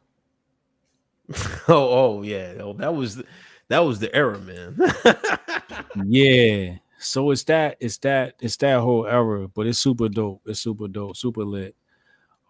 [1.67, 2.55] Oh, oh yeah.
[2.59, 3.25] Oh, that was the,
[3.67, 4.75] that was the era, man.
[6.05, 6.77] Yeah.
[6.99, 10.41] So it's that, it's that, it's that whole era, but it's super dope.
[10.45, 11.75] It's super dope, super lit.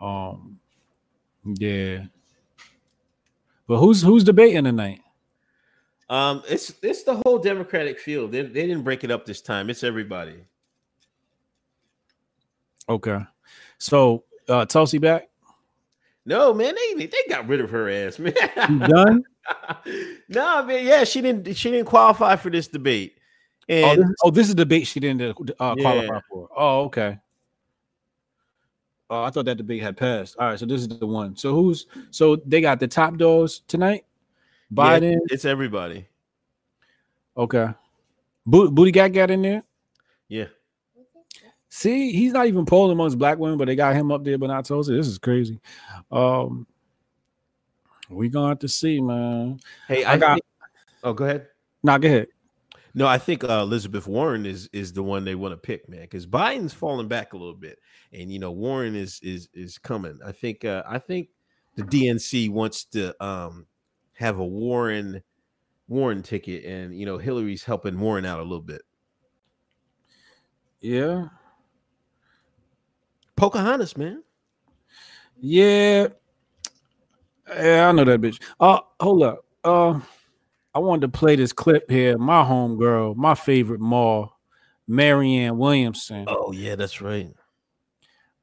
[0.01, 0.59] Um,
[1.45, 2.05] yeah.
[3.67, 5.01] But who's who's debating tonight?
[6.09, 8.31] um, it's it's the whole Democratic field.
[8.31, 9.69] They, they didn't break it up this time.
[9.69, 10.38] It's everybody.
[12.89, 13.19] Okay.
[13.77, 15.30] So uh Tulsi back?
[16.26, 18.34] No, man, they they got rid of her ass, man.
[18.69, 19.23] You done?
[20.30, 23.18] no, man, yeah, she didn't she didn't qualify for this debate.
[23.69, 25.33] Oh, this, oh, this is the debate she didn't uh,
[25.75, 26.19] qualify Yeah.
[26.29, 26.49] for.
[26.55, 27.19] Oh, okay.
[29.11, 30.35] Oh, I thought that debate had passed.
[30.37, 31.35] All right, so this is the one.
[31.35, 34.05] So who's so they got the top dogs tonight?
[34.71, 35.17] yeah, Biden.
[35.31, 36.07] it's everybody.
[37.35, 37.67] Okay.
[38.45, 39.63] Bo- Booty Gat got in there.
[40.27, 40.45] Yeah.
[41.69, 44.47] See, he's not even polling amongst black women, but they got him up there, but
[44.47, 44.95] not Tulsi.
[44.95, 45.59] This is crazy.
[46.11, 46.65] Um,
[48.09, 49.59] We gonna have to see, man.
[49.87, 50.45] Hey, I I, got- think,
[51.03, 51.47] oh, go ahead.
[51.83, 52.27] Nah, go ahead.
[52.94, 56.02] No, I think uh, Elizabeth Warren is is the one they want to pick, man,
[56.02, 57.80] because Biden's falling back a little bit,
[58.14, 60.20] and you know Warren is is is coming.
[60.26, 61.30] I think uh, I think
[61.76, 63.68] the DNC wants to um,
[64.14, 65.22] have a Warren
[65.88, 68.82] Warren ticket, and you know Hillary's helping Warren out a little bit.
[70.82, 71.30] Yeah.
[73.36, 74.24] Pocahontas, man.
[75.40, 76.07] Yeah.
[77.48, 78.41] Yeah, I know that bitch.
[78.60, 79.45] Uh hold up.
[79.64, 79.99] Uh
[80.73, 82.17] I wanted to play this clip here.
[82.17, 84.39] My homegirl, my favorite mall,
[84.87, 86.25] Marianne Williamson.
[86.27, 87.31] Oh yeah, that's right.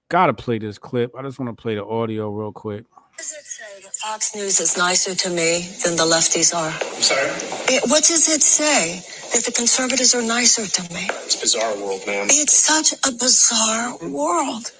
[0.08, 1.14] Gotta play this clip.
[1.16, 2.84] I just want to play the audio real quick.
[3.18, 6.68] Does it say that Fox News is nicer to me than the lefties are?
[6.70, 7.30] I'm sorry?
[7.74, 9.00] Eh, What does it say
[9.34, 11.06] that the conservatives are nicer to me?
[11.24, 12.26] It's a bizarre world, ma'am.
[12.30, 14.72] It's such a bizarre world.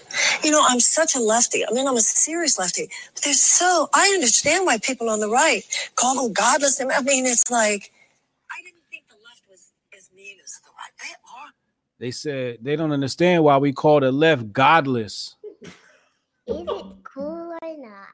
[0.45, 1.65] You know, I'm such a lefty.
[1.67, 2.89] I mean, I'm a serious lefty.
[3.15, 5.63] But they're so, I understand why people on the right
[5.97, 6.81] call them godless.
[6.81, 7.93] I mean, it's like,
[8.51, 10.93] I didn't think the left was as mean as the right.
[11.03, 11.51] They are.
[11.99, 15.37] They said they don't understand why we call the left godless.
[16.47, 16.67] Is it
[17.05, 18.09] cool or not?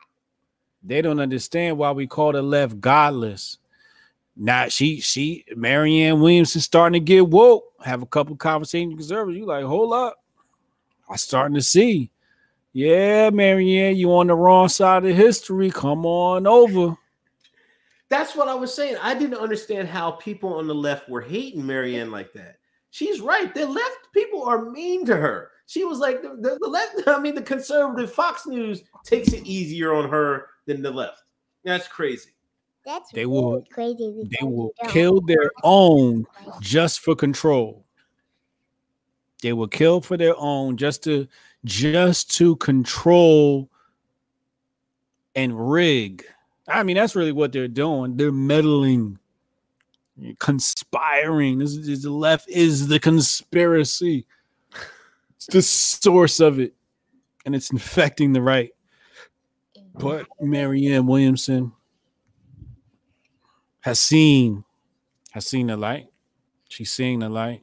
[0.84, 3.58] They don't understand why we call the left godless.
[4.36, 7.64] Now she she Marianne Williamson starting to get woke.
[7.84, 9.38] Have a couple conversations with conservatives.
[9.38, 10.22] You like, hold up.
[11.08, 12.10] I'm starting to see.
[12.72, 15.70] Yeah, Marianne, you on the wrong side of history.
[15.70, 16.96] Come on over.
[18.08, 18.96] That's what I was saying.
[19.02, 22.56] I didn't understand how people on the left were hating Marianne like that.
[22.90, 23.54] She's right.
[23.54, 25.50] The left people are mean to her.
[25.66, 27.02] She was like the, the, the left.
[27.06, 31.22] I mean, the conservative Fox News takes it easier on her than the left.
[31.64, 32.30] That's crazy.
[32.84, 34.28] That's They really will- crazy.
[34.40, 36.26] They will kill their own
[36.60, 37.84] just for control.
[39.42, 41.26] They will kill for their own just to
[41.64, 43.68] just to control
[45.34, 46.24] and rig.
[46.68, 48.16] I mean, that's really what they're doing.
[48.16, 49.18] They're meddling,
[50.38, 51.58] conspiring.
[51.58, 54.26] This is the left is the conspiracy.
[55.36, 56.74] It's the source of it,
[57.44, 58.70] and it's infecting the right.
[59.94, 61.72] But Marianne Williamson
[63.80, 64.64] has seen
[65.32, 66.06] has seen the light.
[66.68, 67.62] She's seeing the light.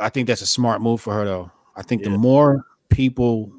[0.00, 1.50] I think that's a smart move for her though.
[1.76, 3.52] I think the more people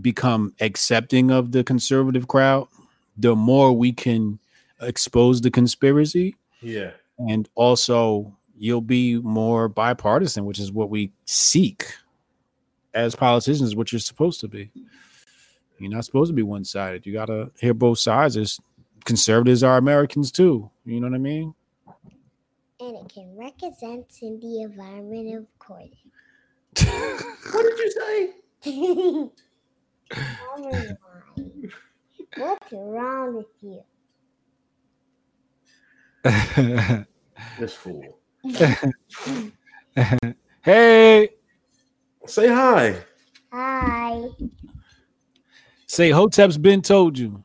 [0.00, 2.68] become accepting of the conservative crowd,
[3.16, 4.38] the more we can
[4.80, 6.90] expose the conspiracy Yeah.
[7.18, 11.86] and also you'll be more bipartisan, which is what we seek
[12.94, 14.70] as politicians, what you're supposed to be.
[15.78, 17.04] You're not supposed to be one sided.
[17.04, 18.36] You got to hear both sides.
[18.36, 18.60] As
[19.04, 20.70] conservatives are Americans too.
[20.84, 21.54] You know what I mean?
[22.80, 25.90] And it can represent in the environment of courting.
[27.52, 28.30] What did you say?
[32.36, 33.84] What's wrong with you?
[37.58, 38.18] This fool.
[40.62, 41.30] hey,
[42.26, 42.96] Say hi.
[43.52, 44.22] Hi.
[45.86, 47.44] say Hotep's been told you.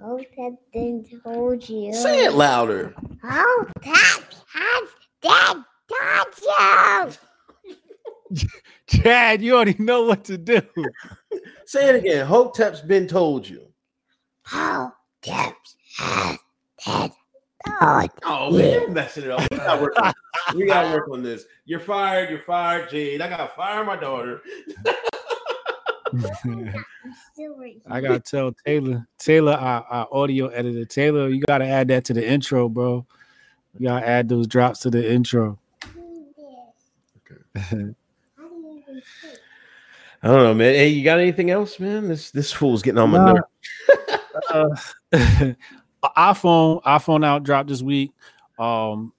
[0.00, 1.92] Hope that didn't told you.
[1.92, 2.94] Say it louder.
[3.22, 4.20] Hope that
[4.52, 4.88] has
[5.20, 7.18] dead touch
[8.32, 8.48] you.
[8.86, 10.62] Chad, you already know what to do.
[11.66, 12.26] Say it again.
[12.26, 13.66] Hotep's been told you.
[14.44, 14.94] Hope
[15.24, 15.54] that
[15.98, 16.38] has
[16.84, 17.12] dead
[17.66, 19.40] touch Oh man, you're messing it up.
[19.50, 20.12] We gotta, work on,
[20.54, 21.44] we gotta work on this.
[21.64, 22.30] You're fired.
[22.30, 23.20] You're fired, Jade.
[23.20, 24.42] I gotta fire my daughter.
[27.90, 32.14] I gotta tell Taylor, Taylor, our, our audio editor, Taylor, you gotta add that to
[32.14, 33.06] the intro, bro.
[33.78, 35.58] You gotta add those drops to the intro.
[37.54, 37.94] here.
[40.22, 40.74] I don't know, man.
[40.74, 42.08] Hey, you got anything else, man?
[42.08, 43.34] This this fool's getting on my Nah.
[44.50, 44.76] nerves.
[45.12, 45.52] uh,
[46.04, 48.12] iPhone, iPhone out dropped this week.
[48.58, 49.12] Um,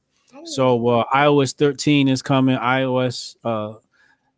[0.46, 2.58] so uh, iOS 13 is coming.
[2.58, 3.76] iOS, uh,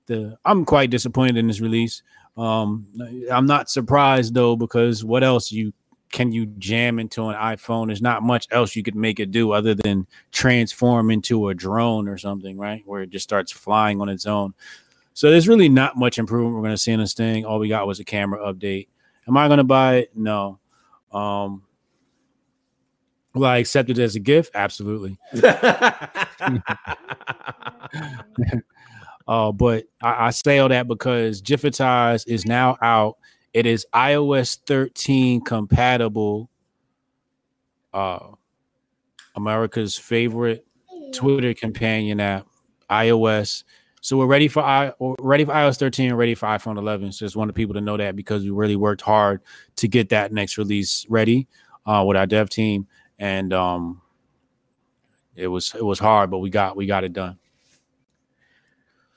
[0.07, 2.03] the I'm quite disappointed in this release.
[2.37, 2.87] Um,
[3.31, 5.73] I'm not surprised though because what else you
[6.11, 7.87] can you jam into an iPhone?
[7.87, 12.07] There's not much else you could make it do other than transform into a drone
[12.07, 12.83] or something, right?
[12.85, 14.53] Where it just starts flying on its own.
[15.13, 17.45] So there's really not much improvement we're going to see in this thing.
[17.45, 18.87] All we got was a camera update.
[19.27, 20.11] Am I going to buy it?
[20.15, 20.59] No.
[21.11, 21.63] Um,
[23.33, 24.51] will I accept it as a gift?
[24.55, 25.17] Absolutely.
[29.27, 33.17] Uh, but I, I say all that because Jiffitize is now out.
[33.53, 36.49] It is iOS 13 compatible.
[37.93, 38.31] Uh,
[39.35, 40.65] America's favorite
[41.13, 42.47] Twitter companion app,
[42.89, 43.63] iOS.
[44.01, 47.11] So we're ready for i ready for iOS 13 and ready for iPhone 11.
[47.11, 49.41] So just wanted people to know that because we really worked hard
[49.77, 51.47] to get that next release ready
[51.85, 52.87] uh, with our dev team,
[53.21, 54.01] and um,
[55.35, 57.37] it was it was hard, but we got we got it done.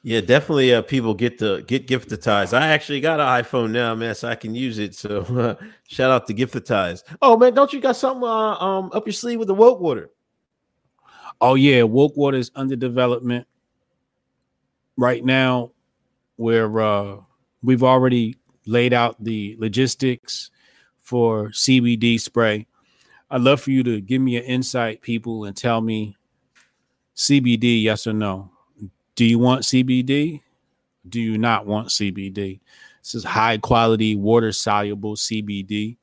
[0.03, 0.75] Yeah, definitely.
[0.75, 2.57] Uh, people get the get giftatize.
[2.57, 4.95] I actually got an iPhone now, man, so I can use it.
[4.95, 7.03] So uh, shout out to giftatize.
[7.23, 10.11] Oh man, don't you got something uh, um up your sleeve with the woke water?
[11.41, 13.47] Oh yeah, woke water is under development
[14.99, 15.73] right now.
[16.37, 17.17] Where uh,
[17.63, 18.37] we've already
[18.67, 20.51] laid out the logistics
[21.01, 22.67] for CBD spray.
[23.31, 26.17] I'd love for you to give me an insight, people, and tell me
[27.17, 28.51] CBD, yes or no.
[29.15, 30.43] Do you want CBD?
[31.09, 32.61] Do you not want CBD?
[33.03, 35.97] This is high quality, water soluble CBD,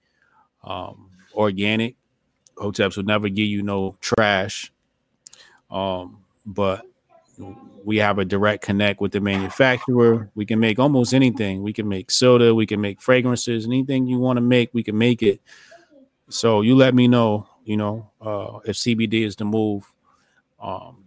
[0.64, 1.96] um, organic.
[2.56, 4.72] Hoteps would never give you no trash.
[5.70, 6.86] Um, but
[7.84, 10.30] we have a direct connect with the manufacturer.
[10.36, 11.64] We can make almost anything.
[11.64, 14.98] We can make soda, we can make fragrances, anything you want to make, we can
[14.98, 15.42] make it.
[16.32, 19.84] So you let me know, you know, uh, if CBD is the move.
[20.60, 21.06] Um,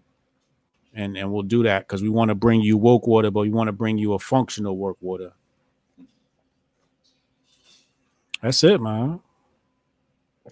[0.95, 3.51] and and we'll do that because we want to bring you woke water, but we
[3.51, 5.33] want to bring you a functional work water.
[8.43, 9.21] That's it, man.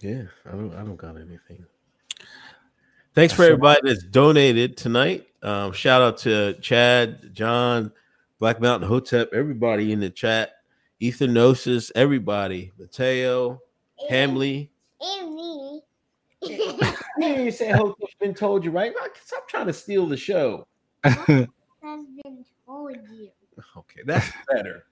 [0.01, 1.65] Yeah, I don't I don't got anything.
[3.13, 5.27] Thanks for everybody that's donated tonight.
[5.43, 7.91] Um, shout out to Chad, John,
[8.39, 10.53] Black Mountain Hotep, everybody in the chat,
[10.99, 13.61] Ethanosis, everybody, Mateo,
[14.09, 14.71] Hamley.
[15.01, 15.81] And me.
[17.17, 18.93] you say Hotep's been told you, right?
[19.23, 20.67] Stop trying to steal the show.
[21.03, 23.29] Has been told you.
[23.77, 24.85] Okay, that's better.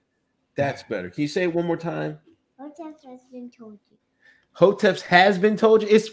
[0.56, 1.10] That's better.
[1.10, 2.20] Can you say it one more time?
[2.60, 3.98] Hotep has been told you.
[4.54, 5.88] Hotep's has been told you.
[5.90, 6.10] It's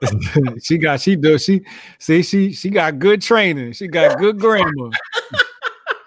[0.64, 1.60] she got she does she
[1.98, 3.72] see she she got good training.
[3.72, 4.90] She got good grammar.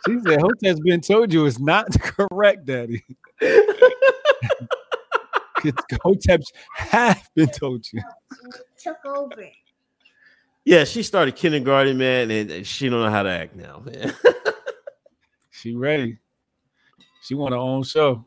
[0.08, 3.04] she said Hotep's been told you it's not correct, Daddy.
[6.04, 8.02] Hotep's have been told you.
[8.82, 9.46] Took over.
[10.66, 10.84] yeah.
[10.84, 14.14] She started kindergarten, man, and she don't know how to act now, man.
[15.54, 16.18] She ready.
[17.22, 18.26] She want her own show.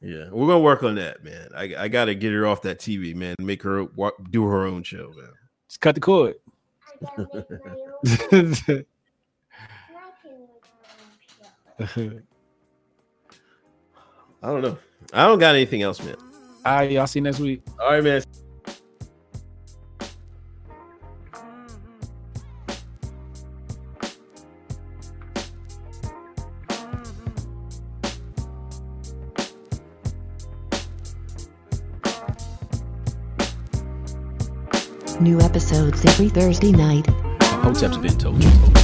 [0.00, 1.48] yeah, we're gonna work on that, man.
[1.54, 3.36] I, I got to get her off that TV, man.
[3.38, 5.30] Make her wa- do her own show, man.
[5.68, 6.34] Just cut the cord.
[7.00, 7.86] I gotta make my own.
[8.18, 8.26] All
[9.96, 10.50] I can make
[11.78, 12.12] my own show.
[14.42, 14.78] I don't know.
[15.12, 16.16] I don't got anything else, man.
[16.74, 17.62] Right, y'all see you next week.
[17.80, 18.22] All right, man.
[35.20, 37.06] New episodes every Thursday night.
[37.42, 38.75] Hotep's been told you.